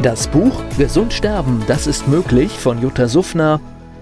Das 0.00 0.26
Buch 0.26 0.62
Gesund 0.78 1.12
sterben, 1.12 1.62
das 1.66 1.86
ist 1.86 2.08
möglich 2.08 2.50
von 2.52 2.80
Jutta 2.80 3.06
Suffner. 3.06 3.60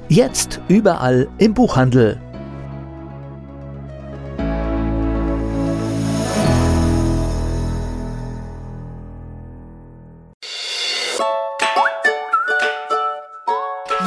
Jetzt 0.08 0.60
überall 0.68 1.28
im 1.38 1.52
Buchhandel. 1.52 2.20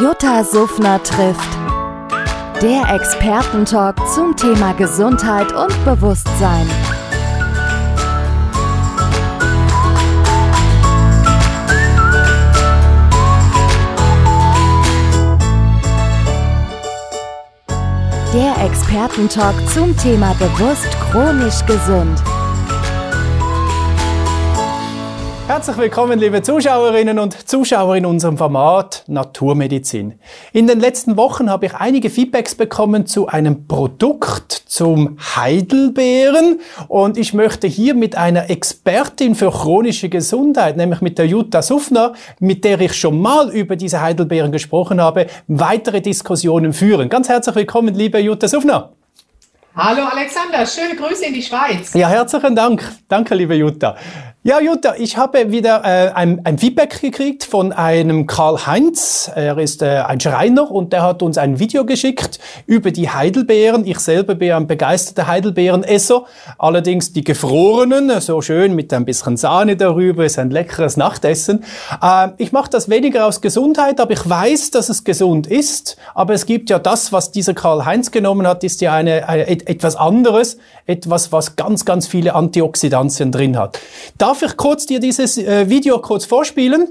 Jutta 0.01 0.43
Suffner 0.43 1.01
trifft. 1.03 1.39
Der 2.61 2.95
Expertentalk 2.95 3.97
zum 4.13 4.35
Thema 4.35 4.73
Gesundheit 4.73 5.51
und 5.53 5.85
Bewusstsein. 5.85 6.67
Der 18.33 18.55
Expertentalk 18.65 19.53
zum 19.69 19.95
Thema 19.95 20.33
bewusst 20.39 20.89
chronisch 21.11 21.63
gesund. 21.67 22.19
Herzlich 25.53 25.77
willkommen, 25.77 26.17
liebe 26.17 26.41
Zuschauerinnen 26.41 27.19
und 27.19 27.47
Zuschauer 27.47 27.95
in 27.95 28.07
unserem 28.07 28.39
Format 28.39 29.03
Naturmedizin. 29.05 30.17
In 30.51 30.65
den 30.65 30.79
letzten 30.79 31.15
Wochen 31.15 31.47
habe 31.47 31.67
ich 31.67 31.75
einige 31.75 32.09
Feedbacks 32.09 32.55
bekommen 32.55 33.05
zu 33.05 33.27
einem 33.27 33.67
Produkt 33.67 34.51
zum 34.51 35.19
Heidelbeeren 35.35 36.59
und 36.87 37.19
ich 37.19 37.35
möchte 37.35 37.67
hier 37.67 37.93
mit 37.93 38.15
einer 38.15 38.49
Expertin 38.49 39.35
für 39.35 39.51
chronische 39.51 40.09
Gesundheit, 40.09 40.75
nämlich 40.75 41.01
mit 41.01 41.19
der 41.19 41.27
Jutta 41.27 41.61
Suffner, 41.61 42.13
mit 42.39 42.65
der 42.65 42.81
ich 42.81 42.93
schon 42.93 43.21
mal 43.21 43.51
über 43.51 43.75
diese 43.75 44.01
Heidelbeeren 44.01 44.51
gesprochen 44.51 44.99
habe, 44.99 45.27
weitere 45.47 46.01
Diskussionen 46.01 46.73
führen. 46.73 47.09
Ganz 47.09 47.29
herzlich 47.29 47.53
willkommen, 47.53 47.93
liebe 47.93 48.17
Jutta 48.17 48.47
Suffner. 48.47 48.93
Hallo 49.75 50.01
Alexander, 50.03 50.65
schöne 50.65 50.95
Grüße 50.95 51.25
in 51.25 51.33
die 51.35 51.43
Schweiz. 51.43 51.93
Ja, 51.93 52.07
herzlichen 52.07 52.55
Dank. 52.55 52.83
Danke, 53.07 53.35
liebe 53.35 53.53
Jutta. 53.53 53.95
Ja, 54.45 54.59
Jutta, 54.59 54.95
ich 54.97 55.15
habe 55.15 55.53
wieder 55.53 55.85
äh, 55.85 56.11
ein, 56.11 56.41
ein 56.43 56.57
Feedback 56.57 56.99
gekriegt 56.99 57.45
von 57.45 57.71
einem 57.71 58.27
Karl-Heinz. 58.27 59.31
Er 59.33 59.57
ist 59.57 59.81
äh, 59.81 60.03
ein 60.05 60.19
Schreiner 60.19 60.69
und 60.69 60.91
der 60.91 61.01
hat 61.01 61.23
uns 61.23 61.37
ein 61.37 61.59
Video 61.59 61.85
geschickt 61.85 62.41
über 62.65 62.91
die 62.91 63.09
Heidelbeeren. 63.09 63.87
Ich 63.87 63.99
selber 63.99 64.35
bin 64.35 64.51
ein 64.51 64.67
begeisterter 64.67 65.27
Heidelbeerenesser. 65.27 66.25
Allerdings 66.57 67.13
die 67.13 67.23
gefrorenen, 67.23 68.19
so 68.19 68.41
schön 68.41 68.75
mit 68.75 68.91
ein 68.91 69.05
bisschen 69.05 69.37
Sahne 69.37 69.77
darüber, 69.77 70.25
ist 70.25 70.37
ein 70.37 70.51
leckeres 70.51 70.97
Nachtessen. 70.97 71.63
Äh, 72.01 72.31
ich 72.35 72.51
mache 72.51 72.69
das 72.69 72.89
weniger 72.89 73.27
aus 73.27 73.39
Gesundheit, 73.39 74.01
aber 74.01 74.11
ich 74.11 74.29
weiß, 74.29 74.71
dass 74.71 74.89
es 74.89 75.05
gesund 75.05 75.47
ist. 75.47 75.95
Aber 76.15 76.33
es 76.33 76.45
gibt 76.45 76.69
ja 76.69 76.79
das, 76.79 77.13
was 77.13 77.31
dieser 77.31 77.53
Karl-Heinz 77.53 78.11
genommen 78.11 78.45
hat, 78.45 78.65
ist 78.65 78.81
ja 78.81 78.93
eine, 78.93 79.29
eine, 79.29 79.47
etwas 79.47 79.95
anderes. 79.95 80.57
Etwas, 80.85 81.31
was 81.31 81.55
ganz, 81.55 81.85
ganz 81.85 82.07
viele 82.07 82.35
Antioxidantien 82.35 83.31
drin 83.31 83.57
hat. 83.57 83.79
Da 84.17 84.32
Darf 84.33 84.41
ich 84.41 84.57
kurz 84.57 84.87
dir 84.87 84.99
dieses 84.99 85.37
äh, 85.37 85.69
Video 85.69 85.99
kurz 85.99 86.25
vorspielen? 86.25 86.87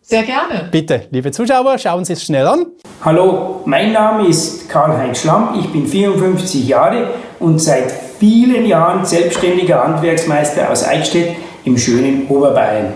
Sehr 0.00 0.22
gerne. 0.22 0.66
Bitte, 0.70 1.02
liebe 1.10 1.30
Zuschauer, 1.30 1.76
schauen 1.76 2.06
Sie 2.06 2.14
es 2.14 2.24
schnell 2.24 2.46
an. 2.46 2.68
Hallo, 3.04 3.60
mein 3.66 3.92
Name 3.92 4.26
ist 4.26 4.66
Karl-Heinz 4.66 5.20
Schlamm, 5.20 5.58
ich 5.60 5.70
bin 5.70 5.86
54 5.86 6.66
Jahre 6.66 7.10
und 7.38 7.58
seit 7.58 7.92
vielen 8.18 8.64
Jahren 8.64 9.04
selbstständiger 9.04 9.84
Handwerksmeister 9.84 10.70
aus 10.70 10.88
Eichstätt 10.88 11.36
im 11.66 11.76
schönen 11.76 12.26
Oberbayern. 12.28 12.94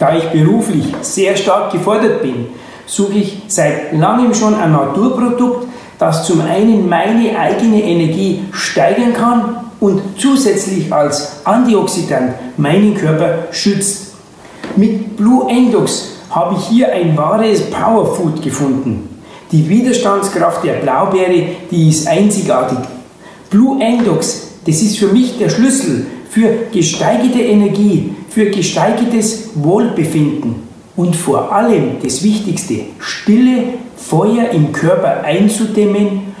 Da 0.00 0.16
ich 0.16 0.24
beruflich 0.24 0.96
sehr 1.02 1.36
stark 1.36 1.70
gefordert 1.70 2.22
bin, 2.22 2.48
suche 2.86 3.18
ich 3.18 3.42
seit 3.46 3.92
langem 3.92 4.34
schon 4.34 4.56
ein 4.56 4.72
Naturprodukt, 4.72 5.68
das 6.00 6.26
zum 6.26 6.40
einen 6.40 6.88
meine 6.88 7.38
eigene 7.38 7.80
Energie 7.84 8.42
steigern 8.50 9.12
kann 9.12 9.65
und 9.80 10.00
zusätzlich 10.18 10.92
als 10.92 11.44
Antioxidant 11.44 12.34
meinen 12.56 12.94
Körper 12.94 13.48
schützt. 13.52 14.14
Mit 14.76 15.16
Blue 15.16 15.50
Endox 15.50 16.12
habe 16.30 16.56
ich 16.58 16.66
hier 16.66 16.92
ein 16.92 17.16
wahres 17.16 17.70
Powerfood 17.70 18.42
gefunden. 18.42 19.08
Die 19.52 19.68
Widerstandskraft 19.68 20.64
der 20.64 20.74
Blaubeere, 20.74 21.46
die 21.70 21.88
ist 21.88 22.06
einzigartig. 22.08 22.78
Blue 23.48 23.80
Endox, 23.80 24.48
das 24.66 24.82
ist 24.82 24.98
für 24.98 25.08
mich 25.08 25.38
der 25.38 25.48
Schlüssel 25.48 26.06
für 26.28 26.66
gesteigerte 26.72 27.40
Energie, 27.40 28.14
für 28.28 28.46
gesteigertes 28.50 29.50
Wohlbefinden 29.54 30.56
und 30.96 31.14
vor 31.14 31.52
allem 31.52 31.96
das 32.02 32.22
Wichtigste, 32.22 32.80
stille 32.98 33.64
Feuer 33.96 34.50
im 34.50 34.72
Körper 34.72 35.22
einzudämmen 35.22 36.34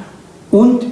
und 0.50 0.84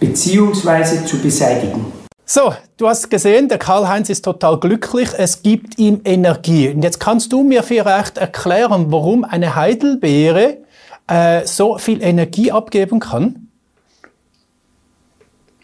beziehungsweise 0.00 1.04
zu 1.04 1.18
beseitigen. 1.18 1.92
So, 2.28 2.52
du 2.76 2.88
hast 2.88 3.08
gesehen, 3.08 3.48
der 3.48 3.58
Karl-Heinz 3.58 4.10
ist 4.10 4.24
total 4.24 4.58
glücklich, 4.58 5.10
es 5.16 5.42
gibt 5.42 5.78
ihm 5.78 6.00
Energie. 6.04 6.70
Und 6.70 6.82
jetzt 6.82 6.98
kannst 6.98 7.32
du 7.32 7.44
mir 7.44 7.62
vielleicht 7.62 8.18
erklären, 8.18 8.86
warum 8.90 9.22
eine 9.22 9.54
Heidelbeere 9.54 10.58
äh, 11.06 11.46
so 11.46 11.78
viel 11.78 12.02
Energie 12.02 12.50
abgeben 12.50 12.98
kann? 12.98 13.46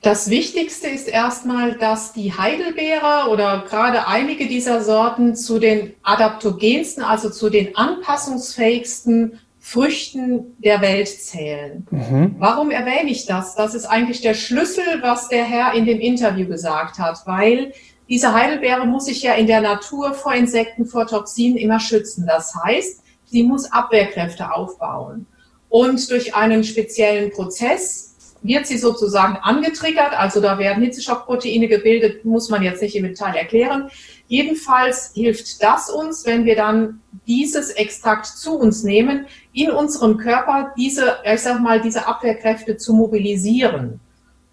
Das 0.02 0.30
Wichtigste 0.30 0.88
ist 0.88 1.08
erstmal, 1.08 1.74
dass 1.74 2.12
die 2.12 2.32
Heidelbeere 2.32 3.28
oder 3.30 3.64
gerade 3.68 4.08
einige 4.08 4.48
dieser 4.48 4.82
Sorten 4.82 5.36
zu 5.36 5.60
den 5.60 5.94
adaptogensten, 6.02 7.04
also 7.04 7.30
zu 7.30 7.50
den 7.50 7.76
anpassungsfähigsten 7.76 9.38
Früchten 9.64 10.56
der 10.58 10.80
Welt 10.80 11.06
zählen. 11.06 11.86
Mhm. 11.92 12.34
Warum 12.38 12.72
erwähne 12.72 13.10
ich 13.10 13.26
das? 13.26 13.54
Das 13.54 13.76
ist 13.76 13.86
eigentlich 13.86 14.20
der 14.20 14.34
Schlüssel, 14.34 14.84
was 15.02 15.28
der 15.28 15.44
Herr 15.44 15.72
in 15.74 15.86
dem 15.86 16.00
Interview 16.00 16.48
gesagt 16.48 16.98
hat, 16.98 17.20
weil 17.26 17.72
diese 18.08 18.34
Heidelbeere 18.34 18.84
muss 18.86 19.04
sich 19.04 19.22
ja 19.22 19.34
in 19.34 19.46
der 19.46 19.60
Natur 19.60 20.14
vor 20.14 20.34
Insekten, 20.34 20.84
vor 20.84 21.06
Toxinen 21.06 21.56
immer 21.56 21.78
schützen. 21.78 22.26
Das 22.26 22.52
heißt, 22.56 23.02
sie 23.26 23.44
muss 23.44 23.70
Abwehrkräfte 23.70 24.52
aufbauen. 24.52 25.26
Und 25.68 26.10
durch 26.10 26.34
einen 26.34 26.64
speziellen 26.64 27.30
Prozess 27.30 28.11
wird 28.42 28.66
sie 28.66 28.78
sozusagen 28.78 29.36
angetriggert, 29.36 30.18
also 30.18 30.40
da 30.40 30.58
werden 30.58 30.82
Hitzeschockproteine 30.82 31.68
gebildet, 31.68 32.24
muss 32.24 32.48
man 32.48 32.62
jetzt 32.62 32.82
nicht 32.82 32.96
im 32.96 33.04
Detail 33.04 33.36
erklären. 33.36 33.90
Jedenfalls 34.26 35.12
hilft 35.14 35.62
das 35.62 35.90
uns, 35.90 36.26
wenn 36.26 36.44
wir 36.44 36.56
dann 36.56 37.00
dieses 37.26 37.70
Extrakt 37.70 38.26
zu 38.26 38.58
uns 38.58 38.82
nehmen, 38.82 39.26
in 39.52 39.70
unserem 39.70 40.16
Körper 40.16 40.72
diese, 40.76 41.18
ich 41.24 41.40
sag 41.40 41.60
mal, 41.60 41.80
diese 41.80 42.06
Abwehrkräfte 42.06 42.76
zu 42.76 42.94
mobilisieren. 42.94 44.00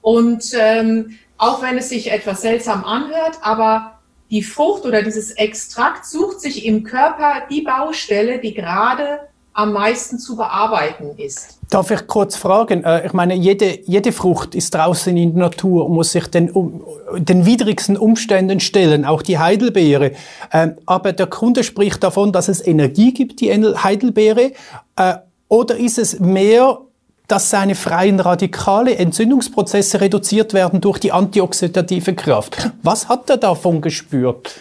Und 0.01 0.51
ähm, 0.53 1.17
auch 1.38 1.61
wenn 1.61 1.77
es 1.77 1.89
sich 1.89 2.11
etwas 2.11 2.41
seltsam 2.41 2.83
anhört, 2.83 3.39
aber 3.41 4.00
die 4.29 4.44
Frucht 4.44 4.85
oder 4.85 5.01
dieses 5.01 5.31
Extrakt 5.31 6.06
sucht 6.06 6.41
sich 6.41 6.65
im 6.65 6.83
Körper 6.83 7.47
die 7.50 7.62
Baustelle, 7.62 8.39
die 8.39 8.53
gerade 8.53 9.21
am 9.53 9.74
meisten 9.74 10.19
zu 10.19 10.36
bearbeiten 10.36 11.18
ist. 11.18 11.58
Darf 11.69 11.92
ich 11.92 12.07
kurz 12.07 12.36
fragen? 12.36 12.83
Äh, 12.83 13.06
ich 13.06 13.13
meine, 13.13 13.36
jede, 13.36 13.80
jede 13.86 14.12
Frucht 14.12 14.56
ist 14.56 14.74
draußen 14.74 15.16
in 15.16 15.33
der 15.36 15.44
Natur 15.44 15.86
und 15.86 15.94
muss 15.94 16.12
sich 16.12 16.25
den, 16.27 16.50
um, 16.50 16.81
den 17.16 17.45
widrigsten 17.45 17.95
Umständen 17.95 18.60
stellen, 18.60 19.06
auch 19.06 19.21
die 19.21 19.38
Heidelbeere. 19.38 20.13
Ähm, 20.51 20.75
aber 20.88 21.13
der 21.13 21.27
Kunde 21.27 21.63
spricht 21.63 22.04
davon, 22.04 22.31
dass 22.31 22.48
es 22.48 22.66
Energie 22.66 23.13
gibt, 23.13 23.39
die 23.42 23.51
Heidelbeere. 23.51 24.54
Äh, 24.95 25.16
oder 25.48 25.77
ist 25.77 26.00
es 26.00 26.19
mehr, 26.19 26.80
dass 27.27 27.51
seine 27.51 27.75
freien 27.75 28.19
Radikale, 28.19 28.95
Entzündungsprozesse 28.95 30.01
reduziert 30.01 30.56
werden 30.56 30.81
durch 30.81 30.98
die 30.98 31.12
antioxidative 31.12 32.15
Kraft? 32.15 32.72
Was 32.81 33.07
hat 33.07 33.30
er 33.30 33.38
davon 33.38 33.81
gespürt? 33.81 34.56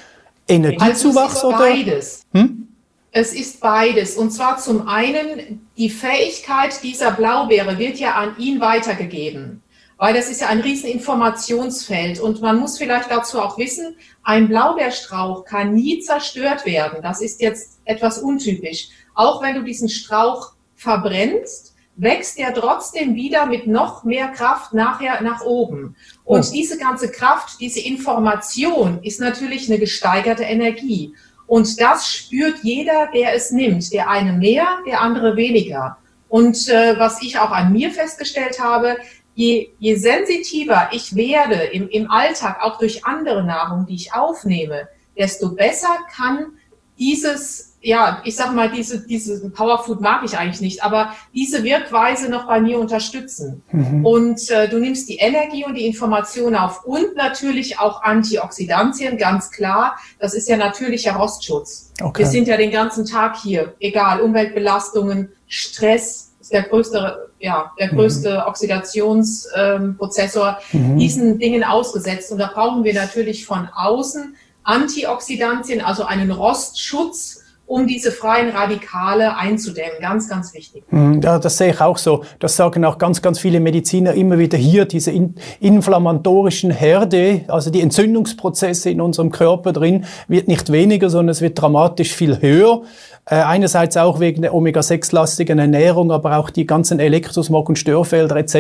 Energiezuwachs 0.47 1.37
also 1.37 1.49
oder? 1.49 1.59
Beides. 1.59 2.27
Hm? 2.35 2.68
Es 3.11 3.33
ist 3.33 3.61
beides. 3.61 4.17
Und 4.17 4.31
zwar 4.31 4.59
zum 4.59 4.87
einen, 4.87 5.69
die 5.77 5.91
Fähigkeit 5.91 6.83
dieser 6.83 7.13
Blaubeere 7.13 7.79
wird 7.79 7.97
ja 7.99 8.15
an 8.15 8.37
ihn 8.39 8.61
weitergegeben. 8.61 9.63
weil 10.01 10.15
das 10.15 10.31
ist 10.31 10.41
ja 10.41 10.47
ein 10.47 10.61
riesen 10.61 10.89
Informationsfeld 10.89 12.21
und 12.21 12.41
man 12.41 12.57
muss 12.61 12.79
vielleicht 12.79 13.11
dazu 13.11 13.41
auch 13.41 13.59
wissen, 13.59 13.97
ein 14.23 14.47
Blaubeerstrauch 14.47 15.45
kann 15.45 15.75
nie 15.75 15.99
zerstört 15.99 16.65
werden. 16.65 17.03
Das 17.03 17.21
ist 17.21 17.43
jetzt 17.43 17.81
etwas 17.85 18.19
untypisch. 18.19 18.91
Auch 19.15 19.43
wenn 19.43 19.57
du 19.57 19.65
diesen 19.65 19.89
Strauch 19.89 20.53
verbrennst, 20.77 21.75
wächst 21.97 22.39
er 22.39 22.55
trotzdem 22.55 23.17
wieder 23.17 23.47
mit 23.47 23.67
noch 23.67 24.05
mehr 24.05 24.29
Kraft 24.29 24.73
nachher 24.73 25.21
nach 25.21 25.41
oben. 25.41 25.97
Und 26.25 26.47
oh. 26.47 26.53
diese 26.53 26.79
ganze 26.79 27.11
Kraft, 27.11 27.61
diese 27.61 27.81
Information 27.81 29.03
ist 29.03 29.19
natürlich 29.19 29.69
eine 29.69 29.81
gesteigerte 29.81 30.45
Energie. 30.45 31.13
Und 31.49 31.81
das 31.81 32.07
spürt 32.07 32.59
jeder, 32.63 33.09
der 33.13 33.35
es 33.35 33.51
nimmt. 33.51 33.93
Der 33.93 34.09
eine 34.09 34.35
mehr, 34.35 34.67
der 34.87 35.01
andere 35.01 35.35
weniger. 35.35 35.97
Und 36.29 36.69
äh, 36.69 36.97
was 36.99 37.23
ich 37.23 37.39
auch 37.39 37.51
an 37.51 37.73
mir 37.73 37.91
festgestellt 37.91 38.61
habe, 38.61 38.99
je, 39.35 39.71
je 39.79 39.95
sensitiver 39.97 40.91
ich 40.93 41.17
werde 41.17 41.55
im, 41.55 41.89
im 41.89 42.11
Alltag, 42.11 42.59
auch 42.63 42.79
durch 42.79 43.07
andere 43.07 43.43
Nahrung, 43.45 43.87
die 43.87 43.95
ich 43.95 44.13
aufnehme, 44.13 44.89
desto 45.17 45.55
besser 45.55 45.97
kann 46.15 46.53
dieses 46.99 47.68
ja, 47.81 48.21
ich 48.25 48.35
sag 48.35 48.55
mal, 48.55 48.71
diese, 48.71 49.07
diese 49.07 49.51
Powerfood 49.51 50.01
mag 50.01 50.25
ich 50.25 50.37
eigentlich 50.37 50.61
nicht, 50.61 50.83
aber 50.83 51.13
diese 51.33 51.63
Wirkweise 51.63 52.29
noch 52.29 52.47
bei 52.47 52.61
mir 52.61 52.79
unterstützen. 52.79 53.63
Mhm. 53.71 54.05
Und 54.05 54.51
äh, 54.51 54.69
du 54.69 54.79
nimmst 54.79 55.09
die 55.09 55.19
Energie 55.19 55.65
und 55.65 55.75
die 55.75 55.87
Information 55.87 56.57
auf 56.57 56.85
und 56.85 57.15
natürlich 57.17 57.79
auch 57.79 58.03
Antioxidantien, 58.03 59.17
ganz 59.17 59.53
klar. 59.53 59.97
Das 60.19 60.35
ist 60.35 60.49
ja 60.49 60.57
natürlicher 60.57 61.15
Rostschutz. 61.15 61.93
Okay. 62.01 62.21
Wir 62.21 62.27
sind 62.27 62.49
ja 62.49 62.57
den 62.57 62.73
ganzen 62.73 63.07
Tag 63.07 63.37
hier, 63.37 63.75
egal, 63.79 64.21
Umweltbelastungen, 64.21 65.31
Stress 65.47 66.33
ist 66.41 66.53
der 66.53 66.63
größte, 66.63 67.31
ja, 67.39 67.73
der 67.79 67.93
mhm. 67.93 67.97
größte 67.97 68.33
mhm. 68.33 68.49
Oxidationsprozessor, 68.49 70.59
ähm, 70.75 70.99
diesen 70.99 71.39
Dingen 71.39 71.63
ausgesetzt. 71.63 72.33
Und 72.33 72.39
da 72.39 72.51
brauchen 72.53 72.83
wir 72.83 72.95
natürlich 72.95 73.47
von 73.47 73.69
außen 73.73 74.35
Antioxidantien, 74.65 75.81
also 75.81 76.05
einen 76.05 76.31
Rostschutz, 76.31 77.45
um 77.69 77.87
diese 77.87 78.11
freien 78.11 78.49
Radikale 78.49 79.37
einzudämmen. 79.37 80.01
Ganz, 80.01 80.29
ganz 80.29 80.55
wichtig. 80.55 80.83
Mhm, 80.91 81.21
ja, 81.21 81.39
das 81.39 81.59
sehe 81.59 81.73
ich 81.73 81.81
auch 81.83 81.99
so. 81.99 82.25
Das 82.39 82.57
sagen 82.57 82.85
auch 82.87 82.97
ganz, 82.97 83.21
ganz 83.21 83.39
viele 83.39 83.61
Mediziner 83.61 84.15
immer 84.15 84.39
wieder 84.39 84.57
hier, 84.57 84.87
diese 84.87 85.11
in, 85.11 85.35
inflammatorischen 85.61 86.71
Herde, 86.71 87.43
also 87.49 87.71
die 87.71 87.83
Entzündungsprozesse 87.83 88.89
in 88.89 89.03
unserem 89.03 89.31
Körper 89.31 89.75
drin, 89.75 90.07
wird 90.29 90.49
nicht 90.49 90.73
weniger, 90.73 91.11
sondern 91.11 91.33
es 91.33 91.43
wird 91.43 91.61
dramatisch 91.61 92.15
viel 92.15 92.41
höher. 92.41 92.83
Äh, 93.31 93.43
einerseits 93.43 93.99
auch 93.99 94.21
wegen 94.21 94.41
der 94.41 94.55
Omega-6-lastigen 94.55 95.59
Ernährung, 95.59 96.11
aber 96.11 96.39
auch 96.39 96.49
die 96.49 96.67
ganzen 96.67 96.99
Elektrosmog- 96.99 97.69
und 97.69 97.79
Störfelder 97.79 98.37
etc. 98.37 98.57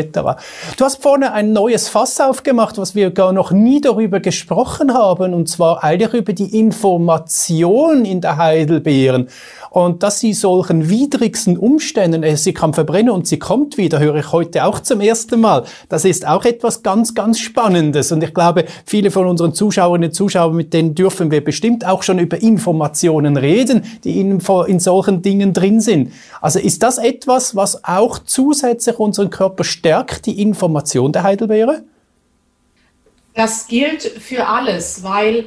Du 0.76 0.84
hast 0.84 1.02
vorne 1.02 1.32
ein 1.32 1.54
neues 1.54 1.88
Fass 1.88 2.20
aufgemacht, 2.20 2.76
was 2.76 2.94
wir 2.94 3.10
gar 3.10 3.32
noch 3.32 3.50
nie 3.50 3.80
darüber 3.80 4.20
gesprochen 4.20 4.92
haben, 4.92 5.32
und 5.32 5.48
zwar 5.48 5.82
eigentlich 5.82 6.12
über 6.12 6.34
die 6.34 6.58
Information 6.58 8.04
in 8.04 8.20
der 8.20 8.36
Heidelbeeren. 8.98 9.28
Und 9.70 10.02
dass 10.02 10.20
sie 10.20 10.32
solchen 10.32 10.88
widrigsten 10.88 11.58
Umständen, 11.58 12.22
äh, 12.22 12.36
sie 12.36 12.54
kann 12.54 12.72
verbrennen 12.72 13.10
und 13.10 13.26
sie 13.26 13.38
kommt 13.38 13.76
wieder, 13.76 13.98
höre 13.98 14.16
ich 14.16 14.32
heute 14.32 14.64
auch 14.64 14.80
zum 14.80 15.00
ersten 15.00 15.40
Mal. 15.40 15.64
Das 15.88 16.04
ist 16.04 16.26
auch 16.26 16.44
etwas 16.44 16.82
ganz, 16.82 17.14
ganz 17.14 17.38
Spannendes. 17.38 18.10
Und 18.10 18.22
ich 18.24 18.32
glaube, 18.32 18.64
viele 18.86 19.10
von 19.10 19.26
unseren 19.26 19.52
Zuschauerinnen 19.52 20.08
und 20.08 20.14
Zuschauern, 20.14 20.56
mit 20.56 20.72
denen 20.72 20.94
dürfen 20.94 21.30
wir 21.30 21.44
bestimmt 21.44 21.86
auch 21.86 22.02
schon 22.02 22.18
über 22.18 22.40
Informationen 22.40 23.36
reden, 23.36 23.84
die 24.04 24.20
in, 24.20 24.40
in 24.66 24.80
solchen 24.80 25.20
Dingen 25.22 25.52
drin 25.52 25.80
sind. 25.80 26.12
Also 26.40 26.58
ist 26.58 26.82
das 26.82 26.96
etwas, 26.98 27.54
was 27.54 27.84
auch 27.84 28.18
zusätzlich 28.18 28.98
unseren 28.98 29.28
Körper 29.28 29.64
stärkt, 29.64 30.24
die 30.26 30.40
Information 30.40 31.12
der 31.12 31.24
Heidelbeere? 31.24 31.82
Das 33.34 33.68
gilt 33.68 34.02
für 34.02 34.48
alles, 34.48 35.02
weil 35.04 35.46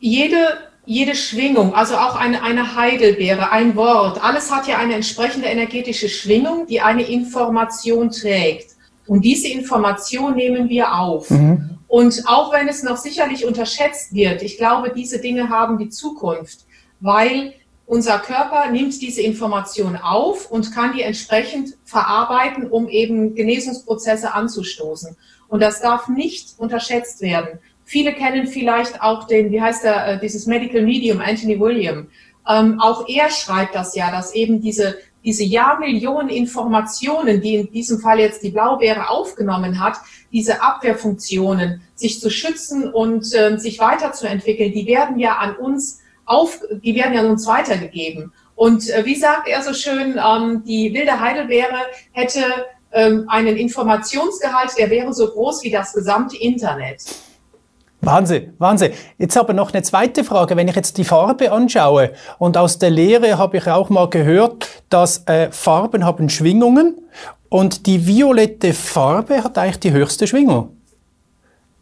jede 0.00 0.38
jede 0.84 1.14
Schwingung, 1.14 1.74
also 1.74 1.96
auch 1.96 2.16
eine, 2.16 2.42
eine 2.42 2.74
Heidelbeere, 2.76 3.52
ein 3.52 3.76
Wort, 3.76 4.22
alles 4.22 4.50
hat 4.50 4.66
ja 4.66 4.78
eine 4.78 4.94
entsprechende 4.94 5.46
energetische 5.46 6.08
Schwingung, 6.08 6.66
die 6.66 6.80
eine 6.80 7.04
Information 7.04 8.10
trägt. 8.10 8.72
Und 9.06 9.24
diese 9.24 9.48
Information 9.48 10.34
nehmen 10.34 10.68
wir 10.68 10.94
auf. 10.94 11.30
Mhm. 11.30 11.78
Und 11.88 12.22
auch 12.26 12.52
wenn 12.52 12.68
es 12.68 12.82
noch 12.82 12.96
sicherlich 12.96 13.44
unterschätzt 13.44 14.14
wird, 14.14 14.42
ich 14.42 14.56
glaube, 14.56 14.92
diese 14.94 15.20
Dinge 15.20 15.50
haben 15.50 15.78
die 15.78 15.88
Zukunft, 15.88 16.60
weil 17.00 17.54
unser 17.86 18.18
Körper 18.18 18.70
nimmt 18.70 19.00
diese 19.02 19.20
Information 19.20 19.96
auf 19.96 20.50
und 20.50 20.72
kann 20.72 20.94
die 20.94 21.02
entsprechend 21.02 21.76
verarbeiten, 21.84 22.70
um 22.70 22.88
eben 22.88 23.34
Genesungsprozesse 23.34 24.32
anzustoßen. 24.32 25.16
Und 25.48 25.60
das 25.60 25.82
darf 25.82 26.08
nicht 26.08 26.54
unterschätzt 26.56 27.20
werden. 27.20 27.58
Viele 27.92 28.14
kennen 28.14 28.46
vielleicht 28.46 29.02
auch 29.02 29.26
den, 29.26 29.52
wie 29.52 29.60
heißt 29.60 29.84
der, 29.84 30.06
äh, 30.06 30.18
dieses 30.18 30.46
Medical 30.46 30.80
Medium, 30.80 31.20
Anthony 31.20 31.60
William. 31.60 32.08
Ähm, 32.48 32.80
auch 32.80 33.06
er 33.06 33.28
schreibt 33.28 33.74
das 33.74 33.94
ja, 33.94 34.10
dass 34.10 34.34
eben 34.34 34.62
diese, 34.62 34.96
diese 35.22 35.44
Jahrmillionen 35.44 36.30
Informationen, 36.30 37.42
die 37.42 37.56
in 37.56 37.70
diesem 37.70 38.00
Fall 38.00 38.18
jetzt 38.18 38.42
die 38.42 38.48
Blaubeere 38.48 39.10
aufgenommen 39.10 39.78
hat, 39.78 39.98
diese 40.32 40.62
Abwehrfunktionen, 40.62 41.82
sich 41.94 42.18
zu 42.18 42.30
schützen 42.30 42.90
und 42.90 43.30
äh, 43.34 43.58
sich 43.58 43.78
weiterzuentwickeln, 43.78 44.72
die 44.72 44.86
werden 44.86 45.18
ja 45.18 45.36
an 45.36 45.56
uns 45.56 46.00
auf, 46.24 46.60
die 46.82 46.94
werden 46.94 47.12
ja 47.12 47.20
an 47.20 47.26
uns 47.26 47.46
weitergegeben. 47.46 48.32
Und 48.54 48.88
äh, 48.88 49.04
wie 49.04 49.16
sagt 49.16 49.48
er 49.48 49.60
so 49.60 49.74
schön, 49.74 50.18
ähm, 50.18 50.62
die 50.64 50.94
wilde 50.94 51.20
Heidelbeere 51.20 51.82
hätte 52.12 52.42
ähm, 52.90 53.26
einen 53.28 53.58
Informationsgehalt, 53.58 54.78
der 54.78 54.88
wäre 54.88 55.12
so 55.12 55.28
groß 55.28 55.62
wie 55.62 55.70
das 55.70 55.92
gesamte 55.92 56.38
Internet. 56.38 57.02
Wahnsinn, 58.04 58.52
Wahnsinn. 58.58 58.92
Jetzt 59.16 59.36
aber 59.36 59.52
noch 59.52 59.72
eine 59.72 59.82
zweite 59.84 60.24
Frage. 60.24 60.56
Wenn 60.56 60.66
ich 60.66 60.74
jetzt 60.74 60.98
die 60.98 61.04
Farbe 61.04 61.52
anschaue 61.52 62.12
und 62.38 62.56
aus 62.56 62.78
der 62.80 62.90
Lehre 62.90 63.38
habe 63.38 63.58
ich 63.58 63.68
auch 63.68 63.90
mal 63.90 64.10
gehört, 64.10 64.68
dass 64.88 65.24
äh, 65.26 65.52
Farben 65.52 66.04
haben 66.04 66.28
Schwingungen 66.28 67.00
und 67.48 67.86
die 67.86 68.04
violette 68.04 68.72
Farbe 68.72 69.44
hat 69.44 69.56
eigentlich 69.56 69.78
die 69.78 69.92
höchste 69.92 70.26
Schwingung. 70.26 70.76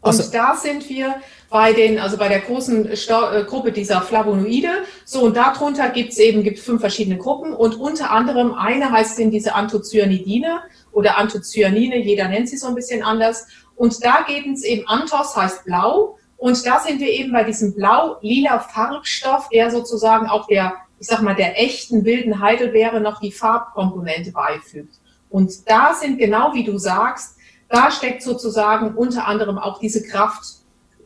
Also, 0.03 0.23
und 0.23 0.33
da 0.33 0.55
sind 0.55 0.87
wir 0.89 1.15
bei 1.49 1.73
den, 1.73 1.99
also 1.99 2.17
bei 2.17 2.27
der 2.27 2.39
großen 2.39 2.95
Sta 2.95 3.35
äh, 3.35 3.43
Gruppe 3.43 3.71
dieser 3.71 4.01
Flavonoide. 4.01 4.69
So, 5.05 5.21
und 5.21 5.35
darunter 5.35 5.89
gibt 5.89 6.11
es 6.11 6.19
eben 6.19 6.43
gibt's 6.43 6.61
fünf 6.61 6.81
verschiedene 6.81 7.17
Gruppen 7.17 7.53
und 7.53 7.79
unter 7.79 8.11
anderem 8.11 8.53
eine 8.53 8.91
heißt 8.91 9.15
sind 9.15 9.31
diese 9.31 9.55
Anthocyanidine 9.55 10.61
oder 10.91 11.17
Anthocyanine, 11.17 11.97
jeder 11.97 12.27
nennt 12.27 12.49
sie 12.49 12.57
so 12.57 12.67
ein 12.67 12.75
bisschen 12.75 13.03
anders. 13.03 13.47
Und 13.81 14.05
da 14.05 14.23
geht 14.27 14.45
es 14.45 14.63
eben, 14.63 14.87
Anthos 14.87 15.35
heißt 15.35 15.65
blau. 15.65 16.19
Und 16.37 16.63
da 16.67 16.79
sind 16.79 16.99
wir 16.99 17.07
eben 17.07 17.31
bei 17.31 17.43
diesem 17.43 17.73
blau-lila 17.73 18.59
Farbstoff, 18.59 19.49
der 19.49 19.71
sozusagen 19.71 20.27
auch 20.27 20.45
der, 20.45 20.75
ich 20.99 21.07
sag 21.07 21.23
mal, 21.23 21.33
der 21.33 21.59
echten 21.59 22.05
wilden 22.05 22.39
Heidelbeere 22.39 23.01
noch 23.01 23.19
die 23.19 23.31
Farbkomponente 23.31 24.33
beifügt. 24.33 24.93
Und 25.31 25.67
da 25.67 25.95
sind 25.95 26.19
genau 26.19 26.53
wie 26.53 26.63
du 26.63 26.77
sagst, 26.77 27.37
da 27.69 27.89
steckt 27.89 28.21
sozusagen 28.21 28.93
unter 28.93 29.25
anderem 29.25 29.57
auch 29.57 29.79
diese 29.79 30.03
Kraft, 30.03 30.43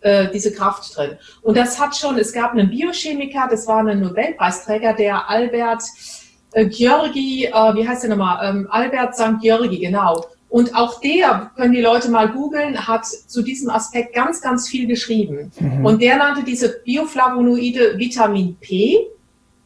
äh, 0.01 0.29
diese 0.33 0.51
Kraft 0.51 0.97
drin. 0.97 1.17
Und 1.43 1.55
das 1.55 1.79
hat 1.79 1.95
schon, 1.95 2.17
es 2.17 2.33
gab 2.33 2.51
einen 2.51 2.69
Biochemiker, 2.69 3.47
das 3.49 3.67
war 3.67 3.87
ein 3.87 4.01
Nobelpreisträger, 4.01 4.91
der 4.95 5.29
Albert 5.29 5.83
äh, 6.51 6.65
Georgi, 6.65 7.45
äh, 7.45 7.75
wie 7.75 7.87
heißt 7.87 8.03
der 8.03 8.09
nochmal? 8.09 8.49
Ähm, 8.49 8.67
Albert 8.69 9.15
St. 9.15 9.39
Georgi, 9.41 9.79
genau. 9.79 10.25
Und 10.55 10.73
auch 10.73 11.01
der, 11.01 11.51
können 11.57 11.73
die 11.73 11.81
Leute 11.81 12.09
mal 12.09 12.29
googeln, 12.29 12.87
hat 12.87 13.05
zu 13.05 13.41
diesem 13.41 13.69
Aspekt 13.69 14.15
ganz, 14.15 14.39
ganz 14.39 14.69
viel 14.69 14.87
geschrieben. 14.87 15.51
Mhm. 15.59 15.85
Und 15.85 16.01
der 16.01 16.15
nannte 16.15 16.45
diese 16.45 16.79
Bioflavonoide 16.85 17.97
Vitamin 17.97 18.55
P 18.61 19.05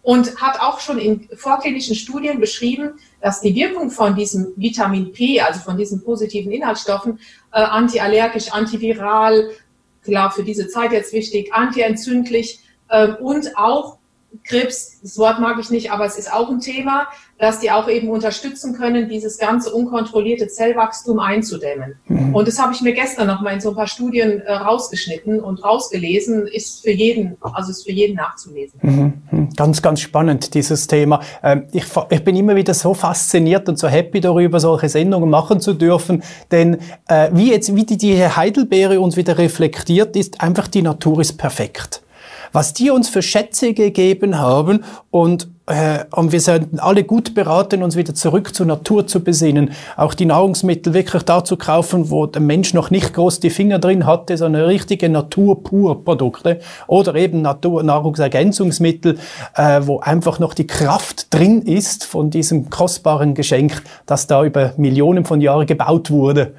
und 0.02 0.42
hat 0.42 0.60
auch 0.60 0.80
schon 0.80 0.98
in 0.98 1.30
vorklinischen 1.36 1.94
Studien 1.94 2.40
beschrieben, 2.40 2.94
dass 3.22 3.40
die 3.40 3.54
Wirkung 3.54 3.92
von 3.92 4.16
diesem 4.16 4.48
Vitamin 4.56 5.14
P, 5.14 5.40
also 5.40 5.60
von 5.60 5.78
diesen 5.78 6.04
positiven 6.04 6.52
Inhaltsstoffen, 6.52 7.20
äh, 7.54 7.62
antiallergisch, 7.62 8.52
antiviral, 8.52 9.52
klar 10.04 10.32
für 10.32 10.44
diese 10.44 10.70
Zeit 10.70 10.92
jetzt 10.92 11.14
wichtig, 11.14 11.54
antientzündlich 11.54 12.62
äh, 12.88 13.10
und 13.10 13.56
auch 13.56 13.99
Krebs, 14.44 15.00
das 15.02 15.18
Wort 15.18 15.40
mag 15.40 15.58
ich 15.60 15.70
nicht, 15.70 15.92
aber 15.92 16.06
es 16.06 16.18
ist 16.18 16.32
auch 16.32 16.50
ein 16.50 16.60
Thema, 16.60 17.08
dass 17.40 17.60
die 17.60 17.72
auch 17.72 17.90
eben 17.90 18.10
unterstützen 18.10 18.74
können, 18.74 19.08
dieses 19.08 19.38
ganze 19.38 19.74
unkontrollierte 19.74 20.48
Zellwachstum 20.48 21.20
einzudämmen. 21.20 21.96
Mhm. 22.08 22.36
Und 22.36 22.48
das 22.48 22.60
habe 22.60 22.74
ich 22.74 22.82
mir 22.82 22.94
gestern 22.94 23.28
noch 23.28 23.42
mal 23.42 23.54
in 23.54 23.62
so 23.62 23.70
ein 23.70 23.76
paar 23.76 23.88
Studien 23.88 24.42
äh, 24.42 24.52
rausgeschnitten 24.52 25.40
und 25.40 25.64
rausgelesen, 25.64 26.48
ist 26.48 26.82
für 26.82 26.92
jeden, 26.92 27.38
also 27.42 27.72
ist 27.72 27.86
für 27.86 27.92
jeden 27.92 28.16
nachzulesen. 28.16 28.80
Mhm. 28.82 29.14
mhm. 29.32 29.50
Ganz, 29.56 29.82
ganz 29.82 30.02
spannend, 30.02 30.54
dieses 30.54 30.88
Thema. 30.88 31.22
Ähm, 31.42 31.66
ich, 31.72 31.86
ich, 32.10 32.24
bin 32.24 32.36
immer 32.36 32.56
wieder 32.56 32.74
so 32.74 32.94
fasziniert 32.94 33.68
und 33.70 33.80
so 33.80 33.88
happy 33.88 34.20
darüber, 34.20 34.60
solche 34.60 34.90
Sendungen 34.90 35.30
machen 35.30 35.60
zu 35.60 35.74
dürfen, 35.74 36.24
denn 36.52 36.78
äh, 37.08 37.30
wie 37.34 37.52
jetzt, 37.52 37.76
wie 37.76 37.86
die, 37.86 37.98
die 37.98 38.28
Heidelbeere 38.28 39.00
uns 39.00 39.16
wieder 39.16 39.38
reflektiert, 39.38 40.16
ist 40.16 40.42
einfach 40.42 40.68
die 40.68 40.82
Natur 40.82 41.22
ist 41.22 41.38
perfekt 41.38 42.02
was 42.52 42.74
die 42.74 42.90
uns 42.90 43.10
für 43.10 43.22
Schätze 43.22 43.74
gegeben 43.74 44.40
haben 44.40 44.84
und 45.12 45.48
äh, 45.70 46.06
und 46.12 46.32
wir 46.32 46.42
sind 46.42 46.82
alle 46.82 47.04
gut 47.04 47.36
beraten, 47.36 47.84
uns 47.84 47.96
wieder 47.96 48.16
zurück 48.16 48.56
zur 48.56 48.66
Natur 48.66 49.06
zu 49.06 49.24
besinnen. 49.24 49.72
Auch 49.96 50.16
die 50.16 50.26
Nahrungsmittel 50.26 50.94
wirklich 50.94 51.24
da 51.24 51.44
zu 51.44 51.58
kaufen, 51.58 52.10
wo 52.10 52.26
der 52.26 52.42
Mensch 52.42 52.74
noch 52.74 52.90
nicht 52.90 53.14
groß 53.14 53.40
die 53.40 53.52
Finger 53.52 53.78
drin 53.78 54.06
hatte, 54.06 54.36
sondern 54.36 54.64
richtige 54.64 55.10
Natur-Pur-Produkte 55.10 56.60
oder 56.88 57.14
eben 57.16 57.44
Natur 57.44 57.84
Nahrungsergänzungsmittel, 57.84 59.20
äh, 59.56 59.82
wo 59.84 60.00
einfach 60.00 60.40
noch 60.40 60.56
die 60.56 60.66
Kraft 60.66 61.32
drin 61.34 61.62
ist 61.62 62.04
von 62.04 62.32
diesem 62.32 62.72
kostbaren 62.72 63.36
Geschenk, 63.36 63.84
das 64.08 64.26
da 64.26 64.44
über 64.44 64.74
Millionen 64.78 65.24
von 65.24 65.40
Jahren 65.40 65.68
gebaut 65.68 66.10
wurde. 66.10 66.56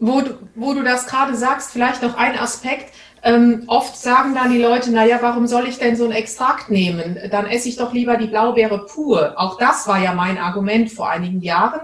Wo 0.00 0.20
du, 0.20 0.30
wo 0.54 0.74
du 0.74 0.84
das 0.84 1.06
gerade 1.06 1.36
sagst, 1.36 1.72
vielleicht 1.72 2.02
noch 2.02 2.16
ein 2.16 2.38
Aspekt. 2.38 2.92
Ähm, 3.22 3.64
oft 3.66 3.96
sagen 3.96 4.34
dann 4.34 4.52
die 4.52 4.62
Leute, 4.62 4.90
naja, 4.92 5.18
warum 5.20 5.46
soll 5.46 5.66
ich 5.66 5.78
denn 5.78 5.96
so 5.96 6.04
ein 6.04 6.12
Extrakt 6.12 6.70
nehmen? 6.70 7.18
Dann 7.30 7.46
esse 7.46 7.68
ich 7.68 7.76
doch 7.76 7.92
lieber 7.92 8.16
die 8.16 8.28
Blaubeere 8.28 8.86
pur. 8.86 9.34
Auch 9.36 9.58
das 9.58 9.88
war 9.88 10.00
ja 10.00 10.14
mein 10.14 10.38
Argument 10.38 10.90
vor 10.90 11.08
einigen 11.08 11.40
Jahren, 11.40 11.80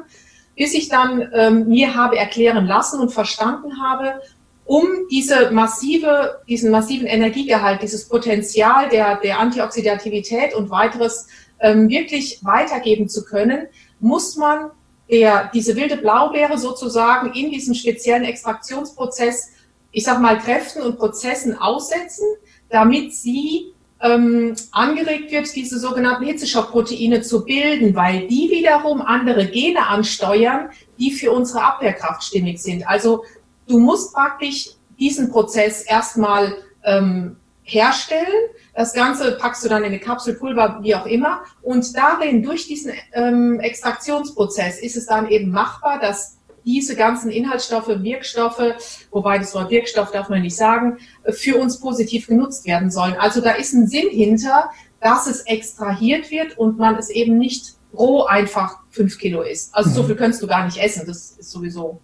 bis 0.56 0.74
ich 0.74 0.88
dann 0.88 1.28
ähm, 1.34 1.68
mir 1.68 1.94
habe 1.94 2.16
erklären 2.16 2.66
lassen 2.66 3.00
und 3.00 3.10
verstanden 3.10 3.82
habe, 3.82 4.20
um 4.64 4.86
diese 5.10 5.50
massive, 5.50 6.40
diesen 6.48 6.70
massiven 6.70 7.06
Energiegehalt, 7.06 7.82
dieses 7.82 8.08
Potenzial 8.08 8.88
der, 8.88 9.16
der 9.16 9.38
Antioxidativität 9.38 10.54
und 10.54 10.70
weiteres 10.70 11.26
ähm, 11.60 11.88
wirklich 11.88 12.40
weitergeben 12.42 13.08
zu 13.08 13.24
können, 13.24 13.66
muss 14.00 14.36
man 14.36 14.70
der, 15.10 15.50
diese 15.52 15.76
wilde 15.76 15.96
Blaubeere 15.96 16.56
sozusagen 16.56 17.32
in 17.34 17.50
diesem 17.50 17.74
speziellen 17.74 18.24
Extraktionsprozess 18.24 19.50
ich 19.94 20.04
sag 20.04 20.20
mal, 20.20 20.38
Kräften 20.38 20.82
und 20.82 20.98
Prozessen 20.98 21.56
aussetzen, 21.56 22.26
damit 22.68 23.14
sie 23.14 23.72
ähm, 24.00 24.56
angeregt 24.72 25.30
wird, 25.30 25.54
diese 25.54 25.78
sogenannten 25.78 26.24
Hitzeschockproteine 26.24 27.22
zu 27.22 27.44
bilden, 27.44 27.94
weil 27.94 28.26
die 28.26 28.50
wiederum 28.50 29.00
andere 29.00 29.46
Gene 29.46 29.86
ansteuern, 29.86 30.70
die 30.98 31.12
für 31.12 31.30
unsere 31.30 31.62
Abwehrkraft 31.62 32.24
stimmig 32.24 32.60
sind. 32.60 32.86
Also 32.86 33.24
du 33.68 33.78
musst 33.78 34.12
praktisch 34.12 34.70
diesen 34.98 35.30
Prozess 35.30 35.82
erstmal 35.82 36.56
ähm, 36.82 37.36
herstellen. 37.62 38.50
Das 38.74 38.94
Ganze 38.94 39.38
packst 39.40 39.64
du 39.64 39.68
dann 39.68 39.84
in 39.84 39.92
eine 39.92 40.00
Kapsel, 40.00 40.34
Pulver, 40.34 40.80
wie 40.82 40.96
auch 40.96 41.06
immer. 41.06 41.44
Und 41.62 41.96
darin, 41.96 42.42
durch 42.42 42.66
diesen 42.66 42.92
ähm, 43.12 43.60
Extraktionsprozess, 43.60 44.80
ist 44.80 44.96
es 44.96 45.06
dann 45.06 45.28
eben 45.28 45.50
machbar, 45.52 46.00
dass 46.00 46.36
diese 46.64 46.96
ganzen 46.96 47.30
Inhaltsstoffe, 47.30 47.88
Wirkstoffe, 47.88 48.74
wobei 49.10 49.38
das 49.38 49.54
Wort 49.54 49.70
Wirkstoff 49.70 50.10
darf 50.10 50.28
man 50.28 50.42
nicht 50.42 50.56
sagen, 50.56 50.98
für 51.30 51.56
uns 51.56 51.78
positiv 51.78 52.26
genutzt 52.26 52.66
werden 52.66 52.90
sollen. 52.90 53.14
Also 53.18 53.40
da 53.40 53.52
ist 53.52 53.74
ein 53.74 53.86
Sinn 53.86 54.08
hinter, 54.10 54.70
dass 55.00 55.26
es 55.26 55.42
extrahiert 55.42 56.30
wird 56.30 56.56
und 56.56 56.78
man 56.78 56.96
es 56.96 57.10
eben 57.10 57.36
nicht 57.38 57.74
roh 57.96 58.24
einfach 58.24 58.78
fünf 58.90 59.18
Kilo 59.18 59.42
isst. 59.42 59.74
Also 59.74 59.90
so 59.90 60.02
mhm. 60.02 60.06
viel 60.06 60.16
könntest 60.16 60.42
du 60.42 60.46
gar 60.46 60.64
nicht 60.64 60.76
essen, 60.78 61.04
das 61.06 61.32
ist 61.38 61.50
sowieso. 61.50 62.00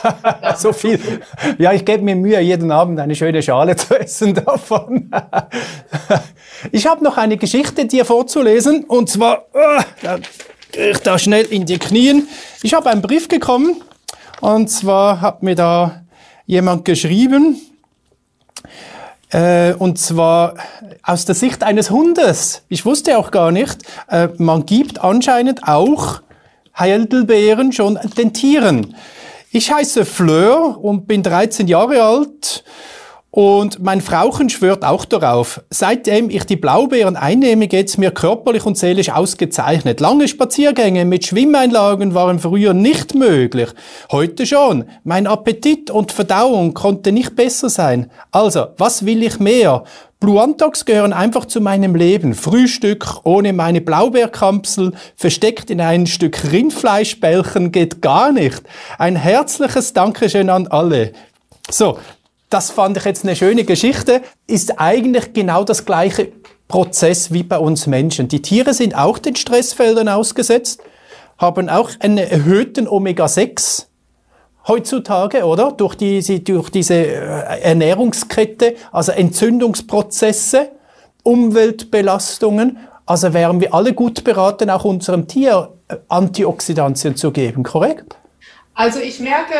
so 0.56 0.72
viel. 0.72 0.98
Ja, 1.58 1.72
ich 1.72 1.84
gebe 1.84 2.02
mir 2.02 2.16
Mühe, 2.16 2.40
jeden 2.40 2.70
Abend 2.70 2.98
eine 3.00 3.14
schöne 3.14 3.42
Schale 3.42 3.76
zu 3.76 3.98
essen 3.98 4.34
davon. 4.34 5.10
ich 6.72 6.86
habe 6.86 7.02
noch 7.02 7.16
eine 7.16 7.36
Geschichte 7.36 7.86
dir 7.86 8.04
vorzulesen 8.04 8.84
und 8.84 9.08
zwar, 9.08 9.46
da 10.02 10.18
gehe 10.72 10.90
ich 10.90 10.98
da 10.98 11.18
schnell 11.18 11.46
in 11.46 11.64
die 11.64 11.78
Knien. 11.78 12.28
Ich 12.62 12.74
habe 12.74 12.90
einen 12.90 13.00
Brief 13.00 13.28
bekommen 13.28 13.82
und 14.40 14.68
zwar 14.68 15.20
hat 15.20 15.42
mir 15.42 15.54
da 15.54 16.02
jemand 16.46 16.84
geschrieben, 16.84 17.60
äh, 19.30 19.74
und 19.74 19.98
zwar 19.98 20.54
aus 21.02 21.24
der 21.24 21.34
Sicht 21.34 21.62
eines 21.62 21.90
Hundes. 21.90 22.62
Ich 22.68 22.84
wusste 22.84 23.18
auch 23.18 23.30
gar 23.30 23.52
nicht, 23.52 23.82
äh, 24.08 24.28
man 24.38 24.66
gibt 24.66 25.00
anscheinend 25.00 25.66
auch 25.66 26.22
Heidelbeeren 26.78 27.72
schon 27.72 27.98
den 28.16 28.32
Tieren. 28.32 28.96
Ich 29.52 29.72
heiße 29.72 30.04
Fleur 30.04 30.78
und 30.82 31.06
bin 31.06 31.22
13 31.22 31.68
Jahre 31.68 32.02
alt 32.02 32.64
und 33.30 33.80
mein 33.80 34.00
Frauchen 34.00 34.50
schwört 34.50 34.84
auch 34.84 35.04
darauf. 35.04 35.62
Seitdem 35.70 36.30
ich 36.30 36.44
die 36.44 36.56
Blaubeeren 36.56 37.16
einnehme, 37.16 37.68
geht's 37.68 37.96
mir 37.96 38.10
körperlich 38.10 38.66
und 38.66 38.76
seelisch 38.76 39.10
ausgezeichnet. 39.10 40.00
Lange 40.00 40.26
Spaziergänge 40.26 41.04
mit 41.04 41.26
Schwimmeinlagen 41.26 42.14
waren 42.14 42.40
früher 42.40 42.74
nicht 42.74 43.14
möglich. 43.14 43.68
Heute 44.10 44.46
schon. 44.46 44.86
Mein 45.04 45.28
Appetit 45.28 45.90
und 45.92 46.10
Verdauung 46.10 46.74
konnte 46.74 47.12
nicht 47.12 47.36
besser 47.36 47.70
sein. 47.70 48.10
Also, 48.32 48.66
was 48.78 49.06
will 49.06 49.22
ich 49.22 49.38
mehr? 49.38 49.84
Blue 50.18 50.42
Antox 50.42 50.84
gehören 50.84 51.12
einfach 51.12 51.46
zu 51.46 51.60
meinem 51.60 51.94
Leben. 51.94 52.34
Frühstück 52.34 53.20
ohne 53.24 53.52
meine 53.52 53.80
Blaubeerkapsel, 53.80 54.92
versteckt 55.14 55.70
in 55.70 55.80
ein 55.80 56.06
Stück 56.06 56.52
Rindfleischbällchen 56.52 57.70
geht 57.70 58.02
gar 58.02 58.32
nicht. 58.32 58.62
Ein 58.98 59.16
herzliches 59.16 59.92
Dankeschön 59.92 60.50
an 60.50 60.66
alle. 60.66 61.12
So, 61.70 61.96
das 62.50 62.70
fand 62.70 62.96
ich 62.96 63.04
jetzt 63.04 63.24
eine 63.24 63.36
schöne 63.36 63.64
Geschichte, 63.64 64.22
ist 64.46 64.78
eigentlich 64.78 65.32
genau 65.32 65.64
das 65.64 65.84
gleiche 65.86 66.32
Prozess 66.68 67.32
wie 67.32 67.44
bei 67.44 67.58
uns 67.58 67.86
Menschen. 67.86 68.28
Die 68.28 68.42
Tiere 68.42 68.74
sind 68.74 68.96
auch 68.96 69.18
den 69.18 69.36
Stressfeldern 69.36 70.08
ausgesetzt, 70.08 70.82
haben 71.38 71.68
auch 71.68 71.90
einen 72.00 72.18
erhöhten 72.18 72.86
Omega-6 72.88 73.86
heutzutage, 74.66 75.44
oder? 75.44 75.72
Durch, 75.72 75.94
die, 75.94 76.44
durch 76.44 76.70
diese 76.70 76.94
äh, 76.94 77.60
Ernährungskette, 77.62 78.74
also 78.92 79.12
Entzündungsprozesse, 79.12 80.70
Umweltbelastungen. 81.22 82.78
Also 83.06 83.32
wären 83.32 83.60
wir 83.60 83.74
alle 83.74 83.94
gut 83.94 84.22
beraten, 84.24 84.70
auch 84.70 84.84
unserem 84.84 85.28
Tier 85.28 85.72
äh, 85.88 85.96
Antioxidantien 86.08 87.16
zu 87.16 87.30
geben, 87.30 87.62
korrekt? 87.62 88.16
Also 88.74 89.00
ich 89.00 89.20
merke, 89.20 89.54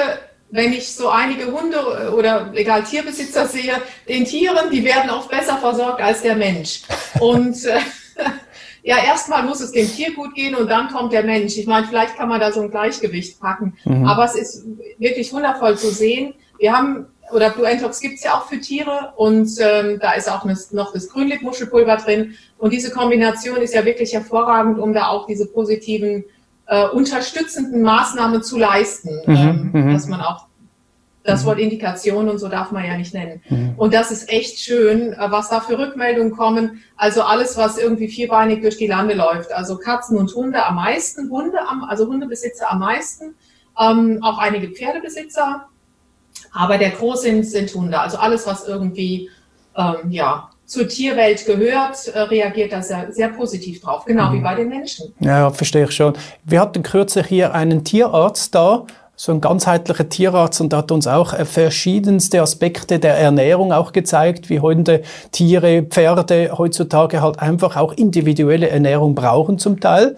wenn 0.51 0.73
ich 0.73 0.93
so 0.93 1.09
einige 1.09 1.53
Hunde 1.53 2.13
oder 2.17 2.53
egal 2.55 2.83
Tierbesitzer 2.83 3.47
sehe, 3.47 3.75
den 4.09 4.25
Tieren, 4.25 4.71
die 4.71 4.85
werden 4.85 5.11
oft 5.11 5.31
besser 5.31 5.57
versorgt 5.59 6.01
als 6.01 6.23
der 6.23 6.37
Mensch. 6.37 6.83
Und 7.21 7.65
äh, 7.65 7.79
ja, 8.83 8.97
erstmal 9.05 9.45
muss 9.45 9.61
es 9.61 9.73
dem 9.73 9.89
Tier 9.89 10.13
gut 10.15 10.35
gehen 10.35 10.55
und 10.55 10.69
dann 10.69 10.89
kommt 10.89 11.13
der 11.13 11.23
Mensch. 11.23 11.57
Ich 11.57 11.67
meine, 11.67 11.87
vielleicht 11.87 12.17
kann 12.17 12.29
man 12.29 12.41
da 12.41 12.53
so 12.53 12.63
ein 12.63 12.71
Gleichgewicht 12.71 13.41
packen. 13.41 13.77
Mhm. 13.85 14.07
Aber 14.07 14.25
es 14.25 14.35
ist 14.35 14.65
wirklich 14.99 15.33
wundervoll 15.33 15.79
zu 15.79 15.91
sehen. 15.91 16.35
Wir 16.59 16.77
haben, 16.77 17.07
oder 17.33 17.51
Blue 17.51 17.67
Entox 17.67 18.01
gibt's 18.01 18.25
ja 18.25 18.35
auch 18.35 18.47
für 18.47 18.61
Tiere 18.61 19.13
und 19.17 19.49
ähm, 19.61 19.99
da 20.01 20.13
ist 20.13 20.31
auch 20.31 20.45
noch 20.73 20.93
das 20.93 21.09
Grünlippmuschelpulver 21.11 21.97
drin. 21.99 22.35
Und 22.59 22.73
diese 22.73 22.91
Kombination 22.91 23.59
ist 23.59 23.75
ja 23.75 23.85
wirklich 23.85 24.13
hervorragend, 24.13 24.79
um 24.81 24.93
da 24.93 25.09
auch 25.09 25.27
diese 25.27 25.47
positiven 25.47 26.25
äh, 26.71 26.87
unterstützenden 26.87 27.83
Maßnahmen 27.83 28.45
zu 28.45 28.57
leisten, 28.57 29.21
mhm, 29.27 29.37
ähm, 29.37 29.71
mhm. 29.73 29.93
dass 29.93 30.07
man 30.07 30.21
auch 30.21 30.47
das. 31.25 31.45
Wort 31.45 31.59
Indikation 31.59 32.29
und 32.29 32.39
so 32.39 32.49
darf 32.49 32.73
man 32.73 32.85
ja 32.85 32.97
nicht 32.97 33.13
nennen. 33.13 33.43
Mhm. 33.49 33.75
Und 33.77 33.93
das 33.93 34.11
ist 34.11 34.29
echt 34.29 34.59
schön, 34.59 35.13
äh, 35.13 35.17
was 35.31 35.51
da 35.51 35.61
für 35.61 35.79
Rückmeldungen 35.79 36.33
kommen. 36.33 36.83
Also 36.97 37.23
alles, 37.23 37.57
was 37.57 37.77
irgendwie 37.77 38.09
vierbeinig 38.09 38.63
durch 38.63 38.79
die 38.79 38.87
Lande 38.87 39.15
läuft. 39.15 39.53
Also 39.53 39.77
Katzen 39.77 40.17
und 40.17 40.35
Hunde 40.35 40.65
am 40.65 40.77
meisten, 40.77 41.29
Hunde 41.31 41.59
am, 41.69 41.85
also 41.85 42.07
Hundebesitzer 42.07 42.71
am 42.71 42.79
meisten, 42.79 43.35
ähm, 43.79 44.19
auch 44.23 44.39
einige 44.39 44.69
Pferdebesitzer. 44.69 45.67
Aber 46.53 46.79
der 46.79 46.91
Großsinn 46.91 47.45
sind 47.45 47.75
Hunde. 47.75 48.01
Also 48.01 48.17
alles, 48.17 48.47
was 48.47 48.67
irgendwie, 48.67 49.29
ähm, 49.77 50.11
ja, 50.11 50.51
zur 50.71 50.87
Tierwelt 50.87 51.45
gehört, 51.47 52.07
äh, 52.07 52.21
reagiert 52.21 52.73
da 52.73 52.81
sehr, 52.81 53.11
sehr 53.11 53.29
positiv 53.31 53.81
drauf, 53.81 54.05
genau 54.05 54.31
mhm. 54.31 54.35
wie 54.35 54.41
bei 54.41 54.55
den 54.55 54.69
Menschen. 54.69 55.13
Ja, 55.19 55.51
verstehe 55.51 55.85
ich 55.85 55.91
schon. 55.91 56.15
Wir 56.45 56.61
hatten 56.61 56.85
kürzlich 56.85 57.27
hier 57.27 57.53
einen 57.55 57.83
Tierarzt 57.83 58.55
da, 58.55 58.87
so 59.17 59.33
ein 59.33 59.41
ganzheitlicher 59.41 60.09
Tierarzt 60.09 60.61
und 60.61 60.73
hat 60.73 60.93
uns 60.93 61.09
auch 61.09 61.33
äh, 61.33 61.45
verschiedenste 61.45 62.41
Aspekte 62.41 63.01
der 63.01 63.19
Ernährung 63.19 63.73
auch 63.73 63.91
gezeigt, 63.91 64.49
wie 64.49 64.61
Hunde, 64.61 65.03
Tiere, 65.33 65.83
Pferde 65.83 66.57
heutzutage 66.57 67.21
halt 67.21 67.41
einfach 67.41 67.77
auch 67.77 67.93
individuelle 67.93 68.69
Ernährung 68.69 69.17
brauchen 69.17 69.59
zum 69.59 69.81
Teil, 69.81 70.17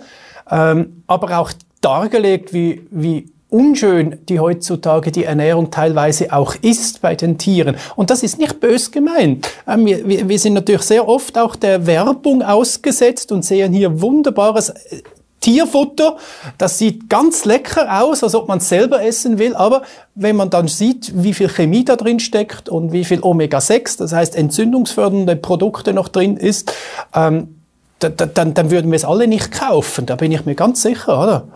ähm, 0.51 1.03
aber 1.07 1.39
auch 1.39 1.51
dargelegt, 1.81 2.53
wie, 2.53 2.87
wie 2.91 3.32
unschön 3.53 4.19
die 4.29 4.41
heutzutage 4.41 5.13
die 5.13 5.25
Ernährung 5.25 5.71
teilweise 5.71 6.33
auch 6.33 6.55
ist 6.63 7.03
bei 7.03 7.15
den 7.15 7.39
Tieren. 7.39 7.77
Und 7.97 8.11
das 8.11 8.23
ist 8.23 8.39
nicht 8.39 8.61
bös 8.61 8.91
gemeint. 8.91 9.49
Ähm, 9.69 9.87
wir, 9.87 10.29
wir 10.29 10.39
sind 10.39 10.55
natürlich 10.55 10.83
sehr 10.83 11.07
oft 11.07 11.37
auch 11.39 11.55
der 11.55 11.87
Werbung 11.87 12.43
ausgesetzt 12.43 13.31
und 13.31 13.45
sehen 13.45 13.73
hier 13.73 14.01
wunderbares 14.01 14.71
äh, 14.71 15.03
Tierfutter, 15.43 16.19
das 16.57 16.79
sieht 16.79 17.11
ganz 17.11 17.45
lecker 17.45 18.01
aus, 18.01 18.23
als 18.23 18.37
ob 18.37 18.47
man 18.47 18.59
es 18.59 18.69
selber 18.69 19.03
essen 19.03 19.39
will, 19.39 19.57
aber 19.57 19.83
wenn 20.15 20.37
man 20.37 20.51
dann 20.51 20.69
sieht, 20.69 21.13
wie 21.17 21.35
viel 21.35 21.49
Chemie 21.49 21.85
da 21.85 21.97
drin 21.97 22.21
steckt 22.21 22.69
und 22.69 22.93
wie 22.93 23.05
viel 23.05 23.19
Omega-6, 23.23 23.99
das 23.99 24.13
heißt 24.13 24.37
entzündungsfördernde 24.37 25.35
Produkte 25.35 25.93
noch 25.93 26.07
drin 26.07 26.37
ist, 26.37 26.73
ähm, 27.13 27.57
dann, 27.99 28.55
dann 28.55 28.71
würden 28.71 28.93
wir 28.93 28.97
es 28.97 29.05
alle 29.05 29.27
nicht 29.27 29.51
kaufen, 29.51 30.07
da 30.07 30.15
bin 30.15 30.31
ich 30.31 30.47
mir 30.47 30.55
ganz 30.55 30.81
sicher, 30.81 31.21
oder? 31.21 31.49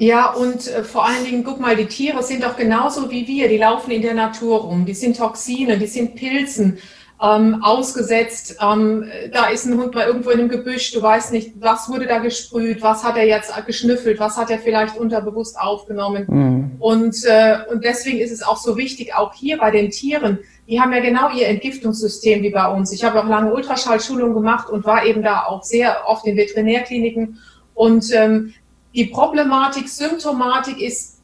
Ja, 0.00 0.32
und 0.32 0.66
äh, 0.66 0.82
vor 0.82 1.06
allen 1.06 1.24
Dingen, 1.24 1.44
guck 1.44 1.60
mal, 1.60 1.76
die 1.76 1.86
Tiere 1.86 2.22
sind 2.22 2.42
doch 2.42 2.56
genauso 2.56 3.10
wie 3.10 3.28
wir, 3.28 3.48
die 3.48 3.58
laufen 3.58 3.90
in 3.90 4.02
der 4.02 4.14
Natur 4.14 4.62
rum, 4.62 4.84
die 4.86 4.94
sind 4.94 5.16
Toxine, 5.16 5.78
die 5.78 5.86
sind 5.86 6.16
Pilzen. 6.16 6.78
ähm, 7.22 7.62
ausgesetzt. 7.62 8.56
Ähm, 8.60 9.04
da 9.32 9.46
ist 9.46 9.66
ein 9.66 9.78
Hund 9.78 9.94
mal 9.94 10.06
irgendwo 10.06 10.30
in 10.30 10.40
einem 10.40 10.48
Gebüsch, 10.48 10.92
du 10.92 11.02
weißt 11.02 11.32
nicht, 11.32 11.52
was 11.60 11.88
wurde 11.88 12.06
da 12.06 12.18
gesprüht, 12.18 12.80
was 12.80 13.04
hat 13.04 13.16
er 13.16 13.26
jetzt 13.26 13.52
geschnüffelt, 13.66 14.18
was 14.18 14.36
hat 14.36 14.50
er 14.50 14.58
vielleicht 14.58 14.96
unterbewusst 14.96 15.58
aufgenommen. 15.60 16.24
Mhm. 16.28 16.70
Und, 16.78 17.16
äh, 17.26 17.58
und 17.70 17.84
deswegen 17.84 18.18
ist 18.18 18.32
es 18.32 18.42
auch 18.42 18.56
so 18.56 18.76
wichtig, 18.76 19.14
auch 19.14 19.34
hier 19.34 19.58
bei 19.58 19.70
den 19.70 19.90
Tieren, 19.90 20.38
die 20.66 20.80
haben 20.80 20.92
ja 20.92 21.00
genau 21.00 21.30
ihr 21.30 21.48
Entgiftungssystem 21.48 22.42
wie 22.42 22.50
bei 22.50 22.66
uns. 22.68 22.92
Ich 22.92 23.04
habe 23.04 23.20
auch 23.20 23.28
lange 23.28 23.52
Ultraschallschulung 23.52 24.34
gemacht 24.34 24.70
und 24.70 24.84
war 24.84 25.04
eben 25.04 25.22
da 25.22 25.44
auch 25.44 25.62
sehr 25.62 26.08
oft 26.08 26.26
in 26.26 26.36
Veterinärkliniken. 26.36 27.38
Und 27.74 28.14
ähm, 28.14 28.54
die 28.94 29.06
Problematik, 29.06 29.88
Symptomatik 29.88 30.80
ist 30.80 31.20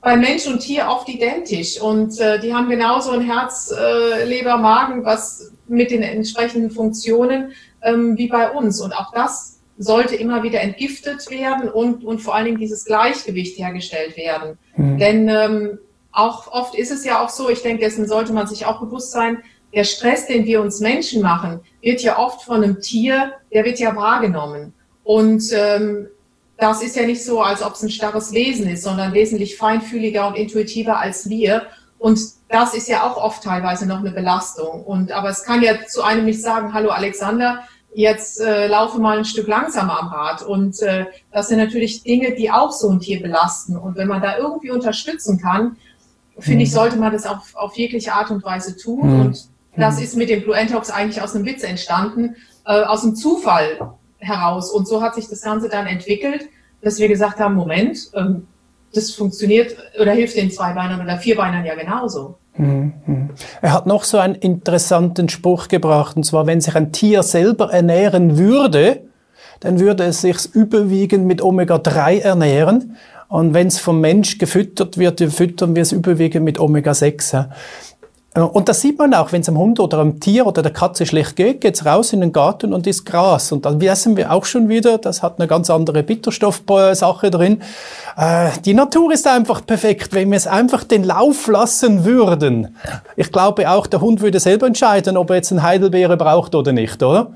bei 0.00 0.16
Mensch 0.16 0.46
und 0.46 0.60
Tier 0.60 0.86
oft 0.88 1.08
identisch 1.08 1.80
und 1.80 2.18
äh, 2.20 2.38
die 2.38 2.54
haben 2.54 2.68
genauso 2.68 3.10
ein 3.10 3.20
Herz, 3.20 3.72
äh, 3.76 4.24
Leber, 4.24 4.56
Magen, 4.56 5.04
was 5.04 5.52
mit 5.66 5.90
den 5.90 6.02
entsprechenden 6.02 6.70
Funktionen 6.70 7.52
ähm, 7.82 8.16
wie 8.16 8.28
bei 8.28 8.50
uns. 8.50 8.80
Und 8.80 8.92
auch 8.92 9.12
das 9.12 9.60
sollte 9.76 10.16
immer 10.16 10.42
wieder 10.42 10.60
entgiftet 10.60 11.28
werden 11.30 11.68
und, 11.68 12.04
und 12.04 12.20
vor 12.20 12.34
allen 12.34 12.46
Dingen 12.46 12.58
dieses 12.58 12.84
Gleichgewicht 12.84 13.58
hergestellt 13.58 14.16
werden. 14.16 14.58
Mhm. 14.76 14.98
Denn 14.98 15.28
ähm, 15.28 15.78
auch 16.12 16.50
oft 16.50 16.74
ist 16.74 16.90
es 16.90 17.04
ja 17.04 17.24
auch 17.24 17.28
so, 17.28 17.48
ich 17.48 17.62
denke, 17.62 17.84
dessen 17.84 18.06
sollte 18.06 18.32
man 18.32 18.46
sich 18.46 18.66
auch 18.66 18.80
bewusst 18.80 19.12
sein, 19.12 19.42
der 19.74 19.84
Stress, 19.84 20.26
den 20.26 20.46
wir 20.46 20.62
uns 20.62 20.80
Menschen 20.80 21.22
machen, 21.22 21.60
wird 21.82 22.02
ja 22.02 22.18
oft 22.18 22.42
von 22.42 22.62
einem 22.62 22.80
Tier, 22.80 23.34
der 23.52 23.64
wird 23.64 23.78
ja 23.78 23.94
wahrgenommen. 23.94 24.72
Und 25.04 25.42
ähm, 25.52 26.08
das 26.58 26.82
ist 26.82 26.96
ja 26.96 27.06
nicht 27.06 27.24
so, 27.24 27.40
als 27.40 27.62
ob 27.62 27.74
es 27.74 27.82
ein 27.82 27.90
starres 27.90 28.32
Wesen 28.32 28.68
ist, 28.68 28.82
sondern 28.82 29.14
wesentlich 29.14 29.56
feinfühliger 29.56 30.26
und 30.26 30.34
intuitiver 30.34 30.98
als 30.98 31.28
wir. 31.28 31.62
Und 31.98 32.20
das 32.48 32.74
ist 32.74 32.88
ja 32.88 33.08
auch 33.08 33.16
oft 33.16 33.44
teilweise 33.44 33.86
noch 33.86 34.00
eine 34.00 34.10
Belastung. 34.10 34.84
Und 34.84 35.12
aber 35.12 35.28
es 35.28 35.44
kann 35.44 35.62
ja 35.62 35.74
zu 35.86 36.02
einem 36.02 36.24
nicht 36.24 36.42
sagen, 36.42 36.74
hallo 36.74 36.90
Alexander, 36.90 37.60
jetzt 37.94 38.40
äh, 38.40 38.66
laufe 38.66 39.00
mal 39.00 39.18
ein 39.18 39.24
Stück 39.24 39.46
langsamer 39.46 40.00
am 40.00 40.08
Rad. 40.08 40.42
Und 40.42 40.82
äh, 40.82 41.06
das 41.32 41.48
sind 41.48 41.58
natürlich 41.58 42.02
Dinge, 42.02 42.34
die 42.34 42.50
auch 42.50 42.72
so 42.72 42.90
ein 42.90 43.00
Tier 43.00 43.22
belasten. 43.22 43.76
Und 43.76 43.96
wenn 43.96 44.08
man 44.08 44.20
da 44.20 44.36
irgendwie 44.36 44.70
unterstützen 44.70 45.40
kann, 45.40 45.76
finde 46.40 46.64
ich, 46.64 46.70
mhm. 46.70 46.74
sollte 46.74 46.96
man 46.96 47.12
das 47.12 47.24
auf, 47.24 47.54
auf 47.54 47.76
jegliche 47.76 48.14
Art 48.14 48.30
und 48.32 48.44
Weise 48.44 48.76
tun. 48.76 49.14
Mhm. 49.14 49.20
Und 49.20 49.48
das 49.76 49.98
mhm. 49.98 50.02
ist 50.02 50.16
mit 50.16 50.28
dem 50.28 50.42
Blue 50.42 50.56
Entox 50.56 50.90
eigentlich 50.90 51.22
aus 51.22 51.36
einem 51.36 51.44
Witz 51.44 51.62
entstanden, 51.62 52.34
äh, 52.66 52.82
aus 52.82 53.04
einem 53.04 53.14
Zufall 53.14 53.92
heraus. 54.18 54.70
Und 54.70 54.88
so 54.88 55.02
hat 55.02 55.14
sich 55.14 55.28
das 55.28 55.42
Ganze 55.42 55.68
dann 55.68 55.86
entwickelt, 55.86 56.48
dass 56.82 56.98
wir 56.98 57.08
gesagt 57.08 57.38
haben, 57.38 57.54
Moment, 57.54 58.10
ähm, 58.14 58.46
das 58.94 59.10
funktioniert 59.12 59.76
oder 60.00 60.12
hilft 60.12 60.36
den 60.36 60.50
Zweibeinern 60.50 61.00
oder 61.02 61.18
Vierbeinern 61.18 61.64
ja 61.64 61.74
genauso. 61.74 62.36
Mhm. 62.56 63.30
Er 63.62 63.72
hat 63.72 63.86
noch 63.86 64.04
so 64.04 64.18
einen 64.18 64.34
interessanten 64.34 65.28
Spruch 65.28 65.68
gebracht, 65.68 66.16
und 66.16 66.24
zwar, 66.24 66.46
wenn 66.46 66.60
sich 66.60 66.74
ein 66.74 66.92
Tier 66.92 67.22
selber 67.22 67.72
ernähren 67.72 68.38
würde, 68.38 69.02
dann 69.60 69.80
würde 69.80 70.04
es 70.04 70.20
sich 70.20 70.54
überwiegend 70.54 71.26
mit 71.26 71.42
Omega-3 71.42 72.20
ernähren. 72.20 72.96
Und 73.28 73.54
wenn 73.54 73.66
es 73.66 73.78
vom 73.78 74.00
Mensch 74.00 74.38
gefüttert 74.38 74.96
wird, 74.98 75.20
füttern 75.20 75.74
wir 75.74 75.82
es 75.82 75.92
überwiegend 75.92 76.44
mit 76.44 76.58
Omega-6. 76.58 77.48
Äh, 78.34 78.40
und 78.40 78.68
das 78.68 78.80
sieht 78.80 78.98
man 78.98 79.14
auch, 79.14 79.32
wenn 79.32 79.40
es 79.40 79.48
einem 79.48 79.58
Hund 79.58 79.80
oder 79.80 80.00
einem 80.00 80.20
Tier 80.20 80.46
oder 80.46 80.62
der 80.62 80.72
Katze 80.72 81.06
schlecht 81.06 81.36
geht, 81.36 81.60
geht's 81.60 81.84
raus 81.84 82.12
in 82.12 82.20
den 82.20 82.32
Garten 82.32 82.72
und 82.72 82.86
isst 82.86 83.06
Gras. 83.06 83.52
Und 83.52 83.64
dann 83.64 83.80
wissen 83.80 84.16
wir 84.16 84.32
auch 84.32 84.44
schon 84.44 84.68
wieder, 84.68 84.98
das 84.98 85.22
hat 85.22 85.38
eine 85.38 85.48
ganz 85.48 85.70
andere 85.70 86.02
Bitterstoffsache 86.02 87.30
drin. 87.30 87.62
Äh, 88.16 88.50
die 88.64 88.74
Natur 88.74 89.12
ist 89.12 89.26
einfach 89.26 89.64
perfekt, 89.64 90.12
wenn 90.12 90.30
wir 90.30 90.36
es 90.36 90.46
einfach 90.46 90.84
den 90.84 91.04
Lauf 91.04 91.46
lassen 91.46 92.04
würden. 92.04 92.76
Ich 93.16 93.32
glaube 93.32 93.70
auch, 93.70 93.86
der 93.86 94.00
Hund 94.00 94.20
würde 94.20 94.40
selber 94.40 94.66
entscheiden, 94.66 95.16
ob 95.16 95.30
er 95.30 95.36
jetzt 95.36 95.52
einen 95.52 95.62
Heidelbeere 95.62 96.16
braucht 96.16 96.54
oder 96.54 96.72
nicht, 96.72 97.02
oder? 97.02 97.32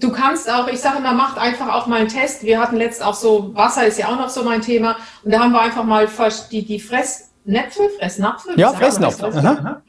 Du 0.00 0.12
kannst 0.12 0.48
auch, 0.48 0.68
ich 0.68 0.78
sage 0.78 0.98
immer, 0.98 1.12
macht 1.12 1.38
einfach 1.38 1.74
auch 1.74 1.88
mal 1.88 1.96
einen 1.96 2.08
Test. 2.08 2.44
Wir 2.44 2.60
hatten 2.60 2.76
letzt 2.76 3.02
auch 3.02 3.14
so, 3.14 3.52
Wasser 3.54 3.84
ist 3.84 3.98
ja 3.98 4.06
auch 4.06 4.16
noch 4.16 4.28
so 4.28 4.44
mein 4.44 4.62
Thema. 4.62 4.96
Und 5.24 5.34
da 5.34 5.40
haben 5.40 5.50
wir 5.50 5.60
einfach 5.60 5.82
mal 5.82 6.08
die, 6.52 6.64
die 6.64 6.78
Fress, 6.78 7.27
Näpfe, 7.48 7.88
Fressnapfe? 7.98 8.50
Ja, 8.56 8.72
Fressnapfe. 8.72 9.32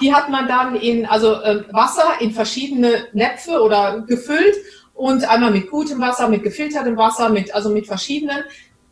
Die 0.00 0.12
hat 0.12 0.30
man 0.30 0.48
dann 0.48 0.74
in, 0.74 1.06
also 1.06 1.34
äh, 1.42 1.64
Wasser 1.70 2.14
in 2.20 2.32
verschiedene 2.32 3.06
Näpfe 3.12 3.60
oder 3.60 4.00
gefüllt 4.00 4.56
und 4.94 5.28
einmal 5.28 5.50
mit 5.50 5.70
gutem 5.70 6.00
Wasser, 6.00 6.28
mit 6.28 6.42
gefiltertem 6.42 6.96
Wasser, 6.96 7.28
mit, 7.28 7.54
also 7.54 7.68
mit 7.68 7.86
verschiedenen. 7.86 8.42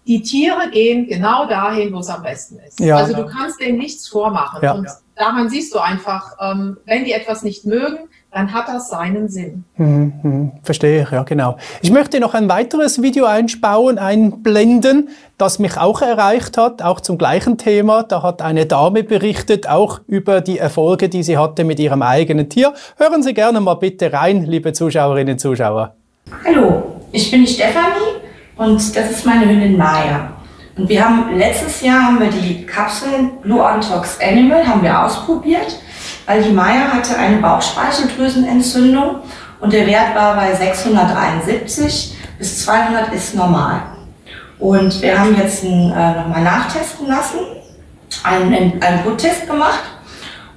Die 0.07 0.23
Tiere 0.23 0.71
gehen 0.71 1.09
genau 1.09 1.47
dahin, 1.47 1.93
wo 1.95 2.01
es 2.01 2.09
am 2.09 2.23
besten 2.23 2.59
ist. 2.59 2.79
Ja. 2.81 2.97
Also 2.97 3.15
du 3.15 3.27
kannst 3.27 3.61
denen 3.61 3.79
nichts 3.79 4.09
vormachen. 4.09 4.61
Ja. 4.63 4.73
Und 4.73 4.89
daran 5.15 5.49
siehst 5.49 5.75
du 5.75 5.79
einfach, 5.79 6.37
ähm, 6.39 6.77
wenn 6.85 7.05
die 7.05 7.13
etwas 7.13 7.43
nicht 7.43 7.65
mögen, 7.65 8.11
dann 8.33 8.53
hat 8.53 8.69
das 8.69 8.89
seinen 8.89 9.29
Sinn. 9.29 9.65
Hm, 9.75 10.13
hm, 10.23 10.53
verstehe 10.63 11.03
ich, 11.03 11.11
ja, 11.11 11.25
genau. 11.25 11.57
Ich 11.83 11.91
möchte 11.91 12.21
noch 12.21 12.35
ein 12.35 12.49
weiteres 12.49 13.03
Video 13.03 13.25
einspauen, 13.25 13.99
einblenden, 13.99 15.09
das 15.37 15.59
mich 15.59 15.77
auch 15.77 16.01
erreicht 16.01 16.57
hat, 16.57 16.81
auch 16.83 17.01
zum 17.01 17.19
gleichen 17.19 17.59
Thema. 17.59 18.05
Da 18.05 18.23
hat 18.23 18.41
eine 18.41 18.67
Dame 18.67 19.03
berichtet, 19.03 19.69
auch 19.69 20.01
über 20.07 20.41
die 20.41 20.59
Erfolge, 20.59 21.09
die 21.09 21.25
sie 21.25 21.39
hatte 21.39 21.65
mit 21.65 21.81
ihrem 21.81 22.03
eigenen 22.03 22.49
Tier. 22.49 22.73
Hören 22.97 23.23
Sie 23.23 23.35
gerne 23.35 23.61
mal 23.61 23.75
bitte 23.75 24.13
rein, 24.13 24.45
liebe 24.45 24.73
Zuschauerinnen 24.73 25.33
und 25.33 25.39
Zuschauer. 25.39 25.95
Hallo, 26.45 27.01
ich 27.11 27.31
bin 27.33 27.41
die 27.41 27.51
Stefanie 27.53 28.21
und 28.57 28.97
das 28.97 29.11
ist 29.11 29.27
meine 29.27 29.49
Hündin 29.49 29.77
Maya. 29.77 30.33
Und 30.77 30.89
wir 30.89 31.05
haben 31.05 31.37
letztes 31.37 31.81
Jahr 31.83 32.05
haben 32.05 32.21
wir 32.21 32.31
die 32.31 32.65
Kapseln 32.65 33.33
Blue 33.43 33.65
Antox 33.65 34.19
Animal 34.21 34.65
haben 34.65 34.83
wir 34.83 35.05
ausprobiert 35.05 35.81
weil 36.27 36.43
die 36.43 36.53
Maya 36.53 36.93
hatte 36.93 37.17
eine 37.17 37.37
Bauchspeicheldrüsenentzündung 37.39 39.17
und 39.61 39.73
der 39.73 39.87
Wert 39.87 40.15
war 40.15 40.35
bei 40.37 40.55
673 40.55 42.17
bis 42.39 42.65
200 42.65 43.13
ist 43.13 43.35
normal. 43.35 43.83
Und 44.59 45.01
wir 45.03 45.19
haben 45.19 45.37
jetzt 45.37 45.65
äh, 45.65 45.69
nochmal 45.69 46.43
nachtesten 46.43 47.07
lassen, 47.07 47.39
einen, 48.25 48.83
einen 48.83 49.03
Bluttest 49.03 49.47
gemacht 49.47 49.81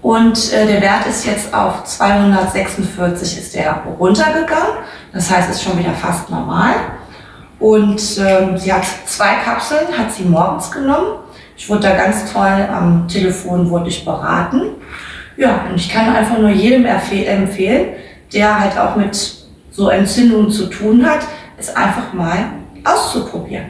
und 0.03 0.51
äh, 0.51 0.67
der 0.67 0.81
Wert 0.81 1.07
ist 1.07 1.25
jetzt 1.25 1.53
auf 1.53 1.85
246 1.85 3.37
ist 3.37 3.55
der 3.55 3.83
runtergegangen. 3.97 4.79
Das 5.13 5.31
heißt, 5.31 5.49
ist 5.49 5.63
schon 5.63 5.79
wieder 5.79 5.93
fast 5.93 6.29
normal. 6.29 6.73
Und 7.57 8.01
ähm, 8.19 8.57
sie 8.57 8.73
hat 8.73 8.83
zwei 9.05 9.35
Kapseln, 9.45 9.87
hat 9.97 10.11
sie 10.11 10.23
morgens 10.23 10.69
genommen. 10.69 11.19
Ich 11.55 11.69
wurde 11.69 11.87
da 11.87 11.95
ganz 11.95 12.31
toll 12.33 12.67
am 12.69 13.07
Telefon, 13.07 13.69
wurde 13.69 13.87
ich 13.87 14.03
beraten. 14.03 14.71
Ja, 15.37 15.65
und 15.69 15.75
ich 15.75 15.89
kann 15.89 16.15
einfach 16.15 16.37
nur 16.37 16.49
jedem 16.49 16.85
empfehlen, 16.85 17.87
der 18.33 18.59
halt 18.59 18.77
auch 18.77 18.95
mit 18.95 19.35
so 19.71 19.89
Entzündungen 19.89 20.51
zu 20.51 20.67
tun 20.67 21.05
hat, 21.05 21.21
es 21.57 21.75
einfach 21.75 22.13
mal 22.13 22.51
auszuprobieren. 22.83 23.65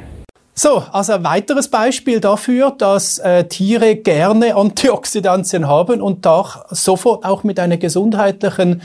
So, 0.56 0.84
also 0.92 1.14
ein 1.14 1.24
weiteres 1.24 1.68
Beispiel 1.68 2.20
dafür, 2.20 2.72
dass 2.78 3.18
äh, 3.18 3.46
Tiere 3.46 3.96
gerne 3.96 4.56
Antioxidantien 4.56 5.68
haben 5.68 6.00
und 6.00 6.26
da 6.26 6.66
sofort 6.70 7.26
auch 7.26 7.44
mit 7.44 7.60
einer 7.60 7.78
gesundheitlichen, 7.78 8.84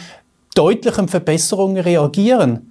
deutlichen 0.55 1.09
Verbesserung 1.09 1.77
reagieren. 1.77 2.68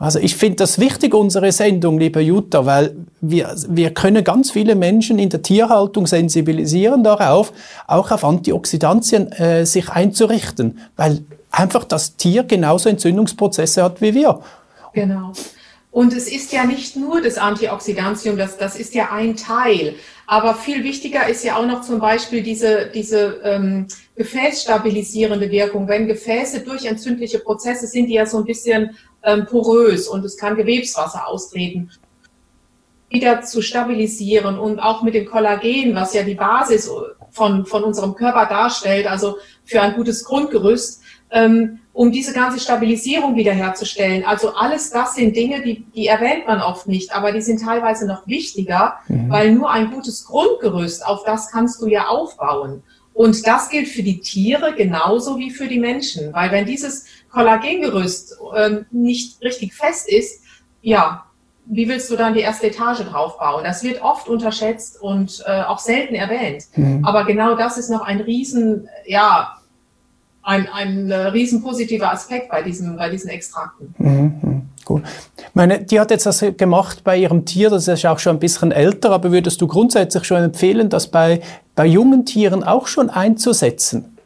Also 0.00 0.18
ich 0.18 0.34
finde 0.34 0.56
das 0.56 0.78
wichtig, 0.78 1.12
unsere 1.12 1.52
Sendung, 1.52 2.00
lieber 2.00 2.22
Jutta, 2.22 2.64
weil 2.64 2.96
wir, 3.20 3.54
wir 3.68 3.92
können 3.92 4.24
ganz 4.24 4.50
viele 4.50 4.74
Menschen 4.74 5.18
in 5.18 5.28
der 5.28 5.42
Tierhaltung 5.42 6.06
sensibilisieren 6.06 7.04
darauf, 7.04 7.52
auch 7.86 8.10
auf 8.10 8.24
Antioxidantien 8.24 9.30
äh, 9.32 9.66
sich 9.66 9.90
einzurichten, 9.90 10.78
weil 10.96 11.22
einfach 11.50 11.84
das 11.84 12.16
Tier 12.16 12.44
genauso 12.44 12.88
Entzündungsprozesse 12.88 13.84
hat 13.84 14.00
wie 14.00 14.14
wir. 14.14 14.40
Genau. 14.94 15.32
Und 15.90 16.14
es 16.14 16.32
ist 16.32 16.50
ja 16.52 16.64
nicht 16.64 16.96
nur 16.96 17.20
das 17.20 17.36
Antioxidantium, 17.36 18.38
das, 18.38 18.56
das 18.56 18.76
ist 18.76 18.94
ja 18.94 19.10
ein 19.12 19.36
Teil. 19.36 19.96
Aber 20.26 20.54
viel 20.54 20.82
wichtiger 20.82 21.28
ist 21.28 21.44
ja 21.44 21.56
auch 21.56 21.66
noch 21.66 21.82
zum 21.82 21.98
Beispiel 21.98 22.42
diese, 22.42 22.88
diese 22.94 23.40
ähm, 23.42 23.88
gefäßstabilisierende 24.16 25.50
Wirkung. 25.50 25.88
Wenn 25.88 26.06
Gefäße 26.06 26.60
durch 26.60 26.86
entzündliche 26.86 27.40
Prozesse 27.40 27.86
sind, 27.88 28.06
die 28.06 28.14
ja 28.14 28.24
so 28.24 28.38
ein 28.38 28.44
bisschen 28.44 28.96
ähm, 29.22 29.46
porös 29.46 30.08
und 30.08 30.24
es 30.24 30.36
kann 30.36 30.56
Gewebswasser 30.56 31.26
austreten, 31.26 31.90
wieder 33.08 33.42
zu 33.42 33.60
stabilisieren 33.60 34.58
und 34.58 34.78
auch 34.78 35.02
mit 35.02 35.14
dem 35.14 35.26
Kollagen, 35.26 35.94
was 35.94 36.14
ja 36.14 36.22
die 36.22 36.34
Basis 36.34 36.90
von, 37.30 37.66
von 37.66 37.84
unserem 37.84 38.14
Körper 38.14 38.46
darstellt, 38.46 39.06
also 39.06 39.36
für 39.64 39.82
ein 39.82 39.94
gutes 39.94 40.24
Grundgerüst, 40.24 41.02
ähm, 41.30 41.80
um 41.92 42.12
diese 42.12 42.32
ganze 42.32 42.60
Stabilisierung 42.60 43.36
wiederherzustellen. 43.36 44.24
Also 44.24 44.54
alles 44.54 44.90
das 44.90 45.16
sind 45.16 45.34
Dinge, 45.36 45.62
die, 45.62 45.84
die 45.94 46.06
erwähnt 46.06 46.46
man 46.46 46.60
oft 46.60 46.86
nicht, 46.86 47.14
aber 47.14 47.32
die 47.32 47.42
sind 47.42 47.62
teilweise 47.62 48.06
noch 48.06 48.26
wichtiger, 48.26 48.94
mhm. 49.08 49.28
weil 49.28 49.52
nur 49.52 49.70
ein 49.70 49.90
gutes 49.90 50.24
Grundgerüst, 50.24 51.04
auf 51.04 51.24
das 51.24 51.50
kannst 51.50 51.82
du 51.82 51.88
ja 51.88 52.06
aufbauen. 52.06 52.82
Und 53.12 53.46
das 53.46 53.68
gilt 53.68 53.88
für 53.88 54.02
die 54.02 54.20
Tiere 54.20 54.74
genauso 54.74 55.36
wie 55.38 55.50
für 55.50 55.66
die 55.66 55.78
Menschen, 55.78 56.32
weil 56.32 56.50
wenn 56.52 56.64
dieses 56.64 57.04
Kollagengerüst 57.30 58.38
ähm, 58.56 58.86
nicht 58.90 59.42
richtig 59.42 59.74
fest 59.74 60.08
ist, 60.08 60.42
ja, 60.80 61.26
wie 61.66 61.88
willst 61.88 62.10
du 62.10 62.16
dann 62.16 62.34
die 62.34 62.40
erste 62.40 62.66
Etage 62.66 63.00
draufbauen? 63.00 63.62
Das 63.62 63.84
wird 63.84 64.02
oft 64.02 64.28
unterschätzt 64.28 65.00
und 65.00 65.42
äh, 65.46 65.62
auch 65.62 65.78
selten 65.78 66.14
erwähnt. 66.14 66.64
Mhm. 66.74 67.04
Aber 67.04 67.24
genau 67.24 67.54
das 67.54 67.78
ist 67.78 67.90
noch 67.90 68.00
ein 68.00 68.20
riesen, 68.20 68.88
ja, 69.06 69.56
ein, 70.42 70.68
ein 70.68 71.10
äh, 71.10 71.28
riesen 71.28 71.62
positiver 71.62 72.10
Aspekt 72.10 72.50
bei, 72.50 72.62
diesem, 72.62 72.96
bei 72.96 73.10
diesen 73.10 73.30
Extrakten. 73.30 73.94
Mhm, 73.98 74.62
gut. 74.94 75.02
meine, 75.54 75.80
die 75.82 76.00
hat 76.00 76.10
jetzt 76.10 76.26
das 76.26 76.44
gemacht 76.56 77.04
bei 77.04 77.16
ihrem 77.16 77.44
Tier, 77.44 77.70
das 77.70 77.86
ist 77.86 78.06
auch 78.06 78.18
schon 78.18 78.36
ein 78.36 78.40
bisschen 78.40 78.72
älter, 78.72 79.10
aber 79.10 79.32
würdest 79.32 79.60
du 79.60 79.66
grundsätzlich 79.66 80.24
schon 80.24 80.42
empfehlen, 80.42 80.88
das 80.88 81.08
bei, 81.08 81.40
bei 81.74 81.86
jungen 81.86 82.26
Tieren 82.26 82.64
auch 82.64 82.86
schon 82.86 83.10
einzusetzen? 83.10 84.16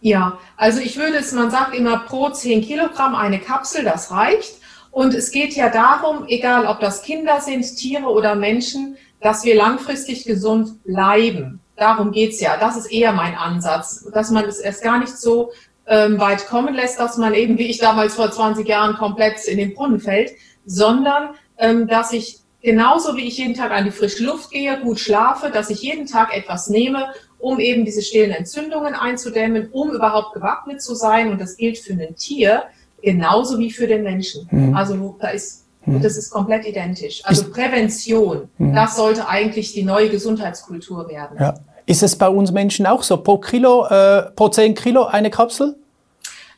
Ja, 0.00 0.38
also 0.56 0.80
ich 0.80 0.96
würde 0.96 1.18
es, 1.18 1.32
man 1.32 1.50
sagt 1.50 1.74
immer 1.74 1.98
pro 1.98 2.30
10 2.30 2.62
Kilogramm 2.62 3.14
eine 3.14 3.38
Kapsel, 3.38 3.84
das 3.84 4.10
reicht. 4.10 4.54
Und 4.90 5.14
es 5.14 5.30
geht 5.30 5.54
ja 5.54 5.70
darum, 5.70 6.24
egal 6.28 6.66
ob 6.66 6.80
das 6.80 7.02
Kinder 7.02 7.40
sind, 7.40 7.64
Tiere 7.76 8.06
oder 8.06 8.34
Menschen, 8.34 8.96
dass 9.20 9.44
wir 9.44 9.54
langfristig 9.54 10.24
gesund 10.24 10.82
bleiben. 10.84 11.60
Darum 11.76 12.12
geht's 12.12 12.40
ja. 12.40 12.56
Das 12.58 12.76
ist 12.76 12.92
eher 12.92 13.12
mein 13.12 13.34
Ansatz, 13.34 14.06
dass 14.12 14.30
man 14.30 14.44
es 14.44 14.58
erst 14.58 14.82
gar 14.82 14.98
nicht 14.98 15.16
so 15.16 15.50
ähm, 15.86 16.18
weit 16.20 16.46
kommen 16.46 16.74
lässt, 16.74 16.98
dass 16.98 17.16
man 17.16 17.34
eben, 17.34 17.58
wie 17.58 17.66
ich 17.66 17.78
damals 17.78 18.14
vor 18.14 18.30
20 18.30 18.66
Jahren, 18.66 18.96
komplett 18.96 19.44
in 19.46 19.58
den 19.58 19.74
Brunnen 19.74 20.00
fällt, 20.00 20.32
sondern 20.64 21.30
ähm, 21.58 21.88
dass 21.88 22.12
ich 22.12 22.40
genauso 22.62 23.16
wie 23.16 23.26
ich 23.26 23.38
jeden 23.38 23.54
Tag 23.54 23.72
an 23.72 23.84
die 23.84 23.90
frische 23.90 24.24
Luft 24.24 24.50
gehe, 24.50 24.80
gut 24.80 25.00
schlafe, 25.00 25.50
dass 25.50 25.70
ich 25.70 25.82
jeden 25.82 26.06
Tag 26.06 26.34
etwas 26.36 26.68
nehme, 26.68 27.08
um 27.38 27.58
eben 27.58 27.84
diese 27.84 28.02
stillen 28.02 28.30
Entzündungen 28.30 28.94
einzudämmen, 28.94 29.68
um 29.72 29.90
überhaupt 29.90 30.34
gewappnet 30.34 30.80
zu 30.80 30.94
sein. 30.94 31.30
Und 31.30 31.40
das 31.40 31.56
gilt 31.56 31.78
für 31.78 31.92
ein 31.92 32.14
Tier 32.14 32.64
genauso 33.02 33.58
wie 33.58 33.72
für 33.72 33.88
den 33.88 34.04
Menschen. 34.04 34.48
Mhm. 34.50 34.76
Also 34.76 35.16
da 35.20 35.28
ist 35.28 35.64
mhm. 35.84 36.00
das 36.00 36.16
ist 36.16 36.30
komplett 36.30 36.66
identisch. 36.66 37.22
Also 37.24 37.50
Prävention, 37.50 38.48
mhm. 38.58 38.74
das 38.74 38.96
sollte 38.96 39.28
eigentlich 39.28 39.72
die 39.72 39.82
neue 39.82 40.08
Gesundheitskultur 40.08 41.08
werden. 41.08 41.36
Ja. 41.40 41.54
Ist 41.86 42.02
es 42.02 42.16
bei 42.16 42.28
uns 42.28 42.52
Menschen 42.52 42.86
auch 42.86 43.02
so? 43.02 43.16
Pro 43.16 43.38
Kilo, 43.38 43.86
äh, 43.86 44.30
pro 44.36 44.48
10 44.48 44.74
Kilo 44.74 45.04
eine 45.04 45.30
Kapsel? 45.30 45.76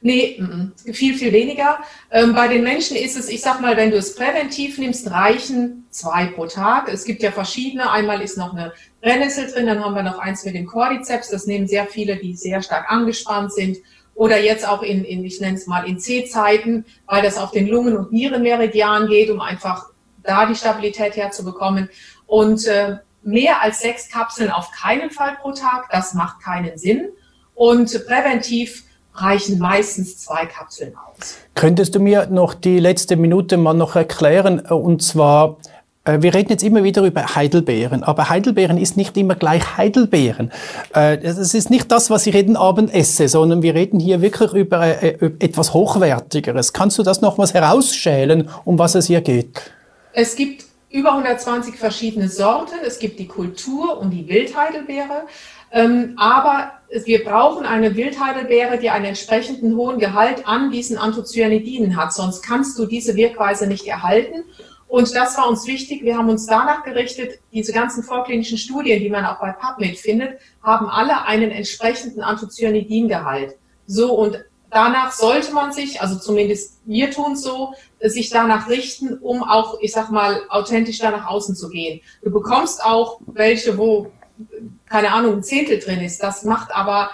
Nee, 0.06 0.38
viel, 0.92 1.14
viel 1.14 1.32
weniger. 1.32 1.78
Ähm, 2.10 2.34
bei 2.34 2.46
den 2.46 2.62
Menschen 2.62 2.94
ist 2.94 3.16
es, 3.16 3.30
ich 3.30 3.40
sag 3.40 3.62
mal, 3.62 3.78
wenn 3.78 3.90
du 3.90 3.96
es 3.96 4.14
präventiv 4.14 4.76
nimmst, 4.76 5.10
reichen 5.10 5.86
zwei 5.88 6.26
pro 6.26 6.44
Tag. 6.44 6.92
Es 6.92 7.06
gibt 7.06 7.22
ja 7.22 7.32
verschiedene. 7.32 7.90
Einmal 7.90 8.20
ist 8.20 8.36
noch 8.36 8.52
eine 8.52 8.74
Brennnessel 9.00 9.50
drin, 9.50 9.66
dann 9.66 9.82
haben 9.82 9.94
wir 9.94 10.02
noch 10.02 10.18
eins 10.18 10.44
mit 10.44 10.56
dem 10.56 10.66
Cordyceps. 10.66 11.30
Das 11.30 11.46
nehmen 11.46 11.66
sehr 11.66 11.86
viele, 11.86 12.16
die 12.16 12.34
sehr 12.34 12.60
stark 12.60 12.92
angespannt 12.92 13.54
sind. 13.54 13.78
Oder 14.14 14.38
jetzt 14.38 14.68
auch 14.68 14.82
in, 14.82 15.04
in 15.04 15.24
ich 15.24 15.40
nenne 15.40 15.56
es 15.56 15.66
mal, 15.66 15.88
in 15.88 15.98
C-Zeiten, 15.98 16.84
weil 17.06 17.22
das 17.22 17.38
auf 17.38 17.52
den 17.52 17.66
Lungen- 17.66 17.96
und 17.96 18.12
Nierenmeridian 18.12 19.06
geht, 19.06 19.30
um 19.30 19.40
einfach 19.40 19.86
da 20.22 20.44
die 20.44 20.54
Stabilität 20.54 21.16
herzubekommen. 21.16 21.88
Und 22.26 22.66
äh, 22.66 22.96
mehr 23.24 23.62
als 23.62 23.80
sechs 23.80 24.08
Kapseln 24.08 24.50
auf 24.50 24.70
keinen 24.70 25.10
Fall 25.10 25.36
pro 25.40 25.52
Tag, 25.52 25.88
das 25.90 26.14
macht 26.14 26.42
keinen 26.42 26.78
Sinn. 26.78 27.08
Und 27.54 28.04
präventiv 28.06 28.84
reichen 29.14 29.58
meistens 29.58 30.18
zwei 30.18 30.46
Kapseln 30.46 30.94
aus. 30.96 31.36
Könntest 31.54 31.94
du 31.94 32.00
mir 32.00 32.26
noch 32.26 32.54
die 32.54 32.78
letzte 32.78 33.16
Minute 33.16 33.56
mal 33.56 33.74
noch 33.74 33.94
erklären, 33.94 34.62
äh, 34.68 34.74
und 34.74 35.02
zwar, 35.02 35.58
äh, 36.04 36.20
wir 36.20 36.34
reden 36.34 36.50
jetzt 36.50 36.64
immer 36.64 36.82
wieder 36.82 37.02
über 37.02 37.34
Heidelbeeren, 37.36 38.02
aber 38.02 38.28
Heidelbeeren 38.28 38.76
ist 38.76 38.96
nicht 38.96 39.16
immer 39.16 39.36
gleich 39.36 39.76
Heidelbeeren. 39.76 40.50
Äh, 40.94 41.18
es 41.18 41.54
ist 41.54 41.70
nicht 41.70 41.92
das, 41.92 42.10
was 42.10 42.26
ich 42.26 42.34
jeden 42.34 42.56
Abend 42.56 42.92
esse, 42.92 43.28
sondern 43.28 43.62
wir 43.62 43.74
reden 43.74 44.00
hier 44.00 44.20
wirklich 44.20 44.52
über 44.52 45.02
etwas 45.02 45.72
Hochwertigeres. 45.72 46.72
Kannst 46.72 46.98
du 46.98 47.04
das 47.04 47.20
nochmals 47.20 47.54
herausschälen, 47.54 48.50
um 48.64 48.80
was 48.80 48.96
es 48.96 49.06
hier 49.06 49.20
geht? 49.20 49.70
Es 50.12 50.34
gibt 50.34 50.64
über 50.94 51.10
120 51.10 51.74
verschiedene 51.74 52.28
Sorten. 52.28 52.76
Es 52.86 53.00
gibt 53.00 53.18
die 53.18 53.26
Kultur 53.26 53.98
und 53.98 54.10
die 54.10 54.28
Wildheidelbeere. 54.28 55.26
Ähm, 55.72 56.14
aber 56.16 56.70
wir 57.04 57.24
brauchen 57.24 57.66
eine 57.66 57.96
Wildheidelbeere, 57.96 58.78
die 58.78 58.90
einen 58.90 59.06
entsprechenden 59.06 59.76
hohen 59.76 59.98
Gehalt 59.98 60.46
an 60.46 60.70
diesen 60.70 60.96
Anthocyanidinen 60.96 61.96
hat. 61.96 62.12
Sonst 62.12 62.42
kannst 62.42 62.78
du 62.78 62.86
diese 62.86 63.16
Wirkweise 63.16 63.66
nicht 63.66 63.88
erhalten. 63.88 64.44
Und 64.86 65.12
das 65.16 65.36
war 65.36 65.48
uns 65.48 65.66
wichtig. 65.66 66.04
Wir 66.04 66.16
haben 66.16 66.28
uns 66.28 66.46
danach 66.46 66.84
gerichtet, 66.84 67.40
diese 67.52 67.72
ganzen 67.72 68.04
vorklinischen 68.04 68.56
Studien, 68.56 69.00
die 69.00 69.10
man 69.10 69.26
auch 69.26 69.40
bei 69.40 69.50
PubMed 69.50 69.98
findet, 69.98 70.38
haben 70.62 70.88
alle 70.88 71.24
einen 71.24 71.50
entsprechenden 71.50 72.22
Anthocyanidingehalt. 72.22 73.56
So, 73.88 74.14
und 74.14 74.44
danach 74.70 75.10
sollte 75.10 75.52
man 75.52 75.72
sich, 75.72 76.00
also 76.00 76.20
zumindest 76.20 76.80
wir 76.84 77.10
tun 77.10 77.34
so, 77.34 77.74
sich 78.10 78.30
danach 78.30 78.68
richten, 78.68 79.18
um 79.18 79.42
auch, 79.42 79.78
ich 79.80 79.92
sag 79.92 80.10
mal, 80.10 80.42
authentisch 80.48 80.98
da 80.98 81.10
nach 81.10 81.26
außen 81.26 81.54
zu 81.56 81.68
gehen. 81.68 82.00
Du 82.22 82.30
bekommst 82.30 82.84
auch 82.84 83.20
welche, 83.26 83.78
wo 83.78 84.10
keine 84.88 85.12
Ahnung, 85.12 85.34
ein 85.34 85.42
Zehntel 85.42 85.78
drin 85.78 86.00
ist. 86.00 86.22
Das 86.22 86.44
macht 86.44 86.74
aber 86.74 87.10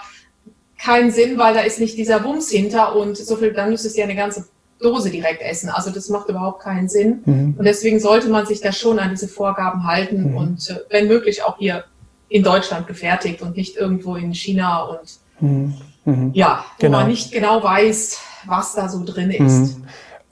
keinen 0.77 1.11
Sinn, 1.11 1.37
weil 1.37 1.53
da 1.53 1.61
ist 1.61 1.79
nicht 1.79 1.97
dieser 1.97 2.23
Wumms 2.23 2.49
hinter 2.49 2.95
und 2.95 3.17
so 3.17 3.35
viel, 3.35 3.53
dann 3.53 3.69
müsstest 3.69 3.95
du 3.95 3.99
ja 3.99 4.05
eine 4.05 4.15
ganze 4.15 4.45
Dose 4.79 5.11
direkt 5.11 5.43
essen. 5.43 5.69
Also 5.69 5.91
das 5.91 6.09
macht 6.09 6.27
überhaupt 6.29 6.63
keinen 6.63 6.89
Sinn. 6.89 7.21
Mhm. 7.25 7.55
Und 7.57 7.65
deswegen 7.65 7.99
sollte 7.99 8.29
man 8.29 8.47
sich 8.47 8.61
da 8.61 8.71
schon 8.71 8.97
an 8.97 9.11
diese 9.11 9.27
Vorgaben 9.27 9.85
halten 9.85 10.31
mhm. 10.31 10.37
und 10.37 10.69
äh, 10.69 10.79
wenn 10.89 11.07
möglich 11.07 11.43
auch 11.43 11.57
hier 11.59 11.83
in 12.29 12.43
Deutschland 12.43 12.87
gefertigt 12.87 13.41
und 13.41 13.55
nicht 13.55 13.77
irgendwo 13.77 14.15
in 14.15 14.33
China 14.33 14.83
und 14.83 15.19
mhm. 15.39 15.75
mhm. 16.05 16.31
ja, 16.33 16.65
wo 16.79 16.85
genau. 16.87 16.99
man 16.99 17.07
nicht 17.09 17.31
genau 17.31 17.61
weiß, 17.61 18.19
was 18.45 18.73
da 18.73 18.89
so 18.89 19.03
drin 19.05 19.29
ist. 19.29 19.77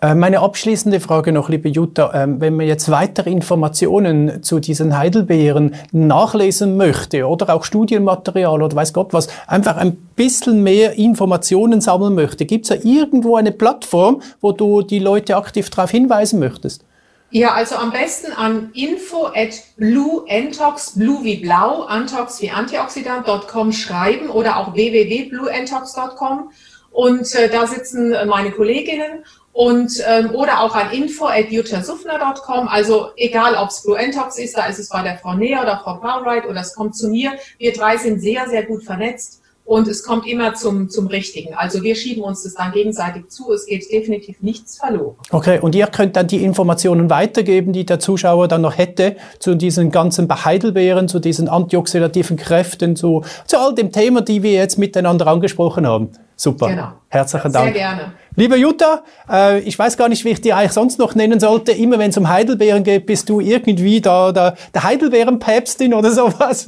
Äh, 0.02 0.16
meine 0.16 0.40
abschließende 0.40 1.02
Frage 1.02 1.34
noch, 1.34 1.50
liebe 1.50 1.68
Jutta, 1.68 2.12
ähm, 2.14 2.40
wenn 2.40 2.56
man 2.56 2.68
jetzt 2.68 2.90
weitere 2.90 3.30
Informationen 3.30 4.42
zu 4.44 4.60
diesen 4.60 4.98
Heidelbeeren 4.98 5.76
nachlesen 5.92 6.78
möchte 6.78 7.28
oder 7.28 7.54
auch 7.54 7.66
Studienmaterial 7.66 8.62
oder 8.62 8.76
weiß 8.76 8.94
Gott 8.94 9.12
was, 9.12 9.28
einfach 9.48 9.76
ein 9.76 9.98
bisschen 10.16 10.64
mehr 10.64 10.94
Informationen 10.94 11.82
sammeln 11.82 12.16
möchte, 12.16 12.46
gibt 12.46 12.70
es 12.70 12.70
da 12.70 12.88
irgendwo 12.88 13.36
eine 13.36 13.52
Plattform, 13.52 14.22
wo 14.40 14.54
du 14.54 14.84
die 14.84 15.00
Leute 15.00 15.36
aktiv 15.36 15.70
darauf 15.70 15.92
hinweisen 15.92 16.40
möchtest? 16.40 16.86
Ja, 17.32 17.54
also 17.54 17.76
am 17.76 17.92
besten 17.92 18.32
an 18.32 18.72
info 18.74 19.28
at 19.36 19.62
blueentox, 19.78 20.98
blue 20.98 21.24
wie 21.24 21.38
blau, 21.38 21.84
antox 21.84 22.42
wie 22.42 22.50
antioxidant.com 22.50 23.72
schreiben 23.72 24.30
oder 24.30 24.58
auch 24.58 24.74
www.blueentox.com. 24.74 26.52
Und 26.92 27.36
äh, 27.36 27.50
da 27.50 27.68
sitzen 27.68 28.16
meine 28.28 28.52
Kolleginnen 28.52 29.24
und 29.54 29.92
ähm, 30.08 30.32
oder 30.36 30.62
auch 30.62 30.76
an 30.76 30.92
info@jutasufner.com. 30.92 32.68
Also 32.68 33.10
egal, 33.18 33.56
ob 33.56 33.70
es 33.70 33.84
Blue 33.84 33.98
Entox 33.98 34.38
ist, 34.38 34.58
da 34.58 34.66
ist 34.66 34.80
es 34.80 34.90
bei 34.90 35.02
der 35.02 35.18
Frau 35.18 35.34
Näher 35.34 35.62
oder 35.62 35.82
Frau 35.84 35.96
Plowright 35.96 36.48
oder 36.48 36.62
es 36.62 36.76
kommt 36.76 36.96
zu 36.96 37.10
mir. 37.10 37.32
Wir 37.58 37.74
drei 37.74 37.98
sind 37.98 38.22
sehr, 38.22 38.48
sehr 38.48 38.64
gut 38.64 38.84
vernetzt 38.84 39.42
und 39.70 39.88
es 39.88 40.04
kommt 40.04 40.26
immer 40.26 40.56
zum, 40.56 40.90
zum 40.90 41.06
Richtigen. 41.06 41.54
Also 41.54 41.84
wir 41.84 41.94
schieben 41.94 42.24
uns 42.24 42.42
das 42.42 42.56
dann 42.56 42.72
gegenseitig 42.72 43.30
zu. 43.30 43.54
Es 43.54 43.68
geht 43.68 43.92
definitiv 43.92 44.42
nichts 44.42 44.80
verloren. 44.80 45.16
Okay, 45.30 45.60
und 45.60 45.76
ihr 45.76 45.86
könnt 45.86 46.16
dann 46.16 46.26
die 46.26 46.44
Informationen 46.44 47.12
weitergeben, 47.12 47.72
die 47.72 47.86
der 47.86 48.00
Zuschauer 48.00 48.48
dann 48.48 48.62
noch 48.62 48.80
hätte 48.80 49.16
zu 49.38 49.54
diesen 49.54 49.92
ganzen 49.92 50.28
Heidelbeeren, 50.28 51.08
zu 51.08 51.20
diesen 51.20 51.48
antioxidativen 51.50 52.36
Kräften, 52.36 52.96
zu, 52.96 53.24
zu 53.46 53.60
all 53.60 53.76
dem 53.76 53.92
Thema, 53.92 54.22
die 54.22 54.42
wir 54.42 54.54
jetzt 54.54 54.80
miteinander 54.80 55.28
angesprochen 55.28 55.86
haben. 55.86 56.14
Super. 56.40 56.70
Genau. 56.70 56.94
Herzlichen 57.10 57.52
Dank. 57.52 57.66
Sehr 57.66 57.74
gerne. 57.74 58.14
Liebe 58.38 58.56
Jutta, 58.56 59.04
äh, 59.30 59.60
ich 59.60 59.78
weiß 59.78 59.98
gar 59.98 60.08
nicht, 60.08 60.24
wie 60.24 60.30
ich 60.30 60.40
dich 60.40 60.54
eigentlich 60.54 60.72
sonst 60.72 60.98
noch 60.98 61.14
nennen 61.14 61.38
sollte. 61.38 61.74
Immer 61.74 62.00
wenn 62.00 62.12
es 62.12 62.18
um 62.18 62.30
Heidelbeeren 62.30 62.86
geht, 62.86 63.06
bist 63.08 63.28
du 63.28 63.42
irgendwie 63.42 64.00
da, 64.00 64.32
da 64.32 64.56
der 64.74 64.84
Heidelbeerenpäpstin 64.84 65.94
oder 65.94 66.12
sowas. 66.12 66.66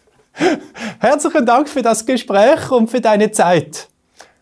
Herzlichen 0.98 1.46
Dank 1.46 1.68
für 1.68 1.82
das 1.82 2.04
Gespräch 2.04 2.68
und 2.72 2.90
für 2.90 3.00
deine 3.00 3.30
Zeit. 3.30 3.86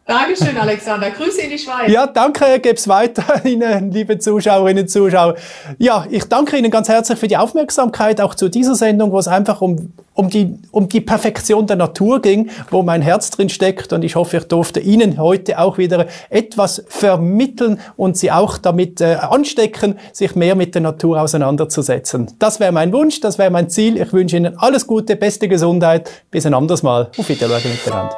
Dankeschön, 0.04 0.56
Alexander. 0.58 1.10
Grüße 1.10 1.42
in 1.42 1.50
die 1.50 1.58
Schweiz. 1.58 1.90
Ja, 1.90 2.08
danke, 2.08 2.58
geb's 2.58 2.88
weiter 2.88 3.44
Ihnen, 3.44 3.92
liebe 3.92 4.18
Zuschauerinnen 4.18 4.84
und 4.84 4.88
Zuschauer. 4.88 5.36
Ja, 5.78 6.04
ich 6.10 6.24
danke 6.24 6.56
Ihnen 6.56 6.72
ganz 6.72 6.88
herzlich 6.88 7.18
für 7.20 7.28
die 7.28 7.36
Aufmerksamkeit, 7.36 8.20
auch 8.20 8.34
zu 8.34 8.48
dieser 8.48 8.74
Sendung, 8.74 9.12
wo 9.12 9.20
es 9.20 9.28
einfach 9.28 9.60
um, 9.60 9.92
um, 10.14 10.28
die, 10.28 10.58
um 10.72 10.88
die 10.88 11.00
Perfektion 11.00 11.68
der 11.68 11.76
Natur 11.76 12.20
ging, 12.20 12.50
wo 12.72 12.82
mein 12.82 13.00
Herz 13.00 13.30
drin 13.30 13.48
steckt. 13.48 13.92
Und 13.92 14.02
ich 14.02 14.16
hoffe, 14.16 14.38
ich 14.38 14.44
durfte 14.44 14.80
Ihnen 14.80 15.18
heute 15.18 15.60
auch 15.60 15.78
wieder 15.78 16.06
etwas 16.30 16.82
vermitteln 16.88 17.78
und 17.96 18.16
Sie 18.16 18.32
auch 18.32 18.58
damit 18.58 19.00
äh, 19.00 19.14
anstecken, 19.20 20.00
sich 20.12 20.34
mehr 20.34 20.56
mit 20.56 20.74
der 20.74 20.82
Natur 20.82 21.22
auseinanderzusetzen. 21.22 22.26
Das 22.40 22.58
wäre 22.58 22.72
mein 22.72 22.92
Wunsch, 22.92 23.20
das 23.20 23.38
wäre 23.38 23.52
mein 23.52 23.70
Ziel. 23.70 23.96
Ich 24.02 24.12
wünsche 24.12 24.36
Ihnen 24.36 24.58
alles 24.58 24.88
Gute, 24.88 25.14
beste 25.14 25.46
Gesundheit. 25.46 26.10
Bis 26.32 26.44
ein 26.44 26.54
anderes 26.54 26.82
Mal. 26.82 27.08
Auf 27.16 27.28
Wiedersehen 27.28 27.70
miteinander. 27.70 28.16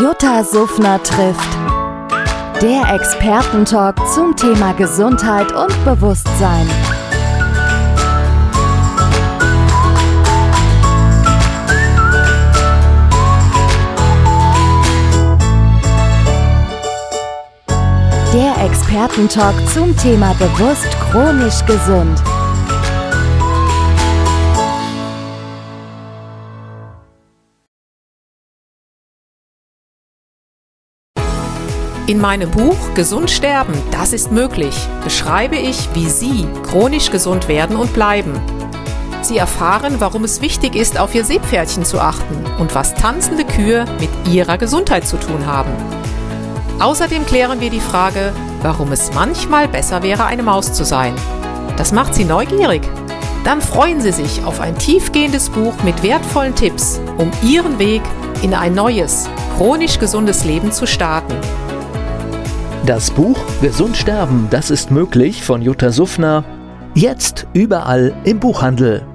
Jutta 0.00 0.42
Suffner 0.42 1.00
trifft. 1.04 1.48
Der 2.60 2.94
Expertentalk 2.94 3.96
zum 4.12 4.34
Thema 4.34 4.72
Gesundheit 4.72 5.52
und 5.52 5.84
Bewusstsein. 5.84 6.68
Der 18.32 18.64
Expertentalk 18.64 19.54
zum 19.72 19.96
Thema 19.96 20.34
bewusst 20.34 20.88
chronisch 21.12 21.64
gesund. 21.66 22.20
In 32.06 32.20
meinem 32.20 32.50
Buch 32.50 32.76
Gesund 32.94 33.30
sterben, 33.30 33.72
das 33.90 34.12
ist 34.12 34.30
möglich, 34.30 34.76
beschreibe 35.02 35.56
ich, 35.56 35.88
wie 35.94 36.10
Sie 36.10 36.46
chronisch 36.62 37.10
gesund 37.10 37.48
werden 37.48 37.76
und 37.76 37.94
bleiben. 37.94 38.38
Sie 39.22 39.38
erfahren, 39.38 39.94
warum 40.00 40.22
es 40.24 40.42
wichtig 40.42 40.76
ist, 40.76 41.00
auf 41.00 41.14
Ihr 41.14 41.24
Seepferdchen 41.24 41.86
zu 41.86 41.98
achten 41.98 42.44
und 42.58 42.74
was 42.74 42.94
tanzende 42.94 43.46
Kühe 43.46 43.86
mit 44.00 44.10
Ihrer 44.30 44.58
Gesundheit 44.58 45.08
zu 45.08 45.16
tun 45.16 45.46
haben. 45.46 45.70
Außerdem 46.78 47.24
klären 47.24 47.62
wir 47.62 47.70
die 47.70 47.80
Frage, 47.80 48.34
warum 48.60 48.92
es 48.92 49.14
manchmal 49.14 49.66
besser 49.66 50.02
wäre, 50.02 50.26
eine 50.26 50.42
Maus 50.42 50.74
zu 50.74 50.84
sein. 50.84 51.14
Das 51.78 51.90
macht 51.90 52.14
Sie 52.14 52.26
neugierig. 52.26 52.82
Dann 53.44 53.62
freuen 53.62 54.02
Sie 54.02 54.12
sich 54.12 54.44
auf 54.44 54.60
ein 54.60 54.76
tiefgehendes 54.76 55.48
Buch 55.48 55.74
mit 55.82 56.02
wertvollen 56.02 56.54
Tipps, 56.54 57.00
um 57.16 57.30
Ihren 57.42 57.78
Weg 57.78 58.02
in 58.42 58.52
ein 58.52 58.74
neues, 58.74 59.26
chronisch 59.56 59.98
gesundes 59.98 60.44
Leben 60.44 60.70
zu 60.70 60.86
starten. 60.86 61.34
Das 62.86 63.10
Buch 63.10 63.38
Gesund 63.62 63.96
sterben, 63.96 64.48
das 64.50 64.70
ist 64.70 64.90
möglich 64.90 65.42
von 65.42 65.62
Jutta 65.62 65.90
Suffner. 65.90 66.44
Jetzt 66.94 67.46
überall 67.54 68.14
im 68.24 68.40
Buchhandel. 68.40 69.13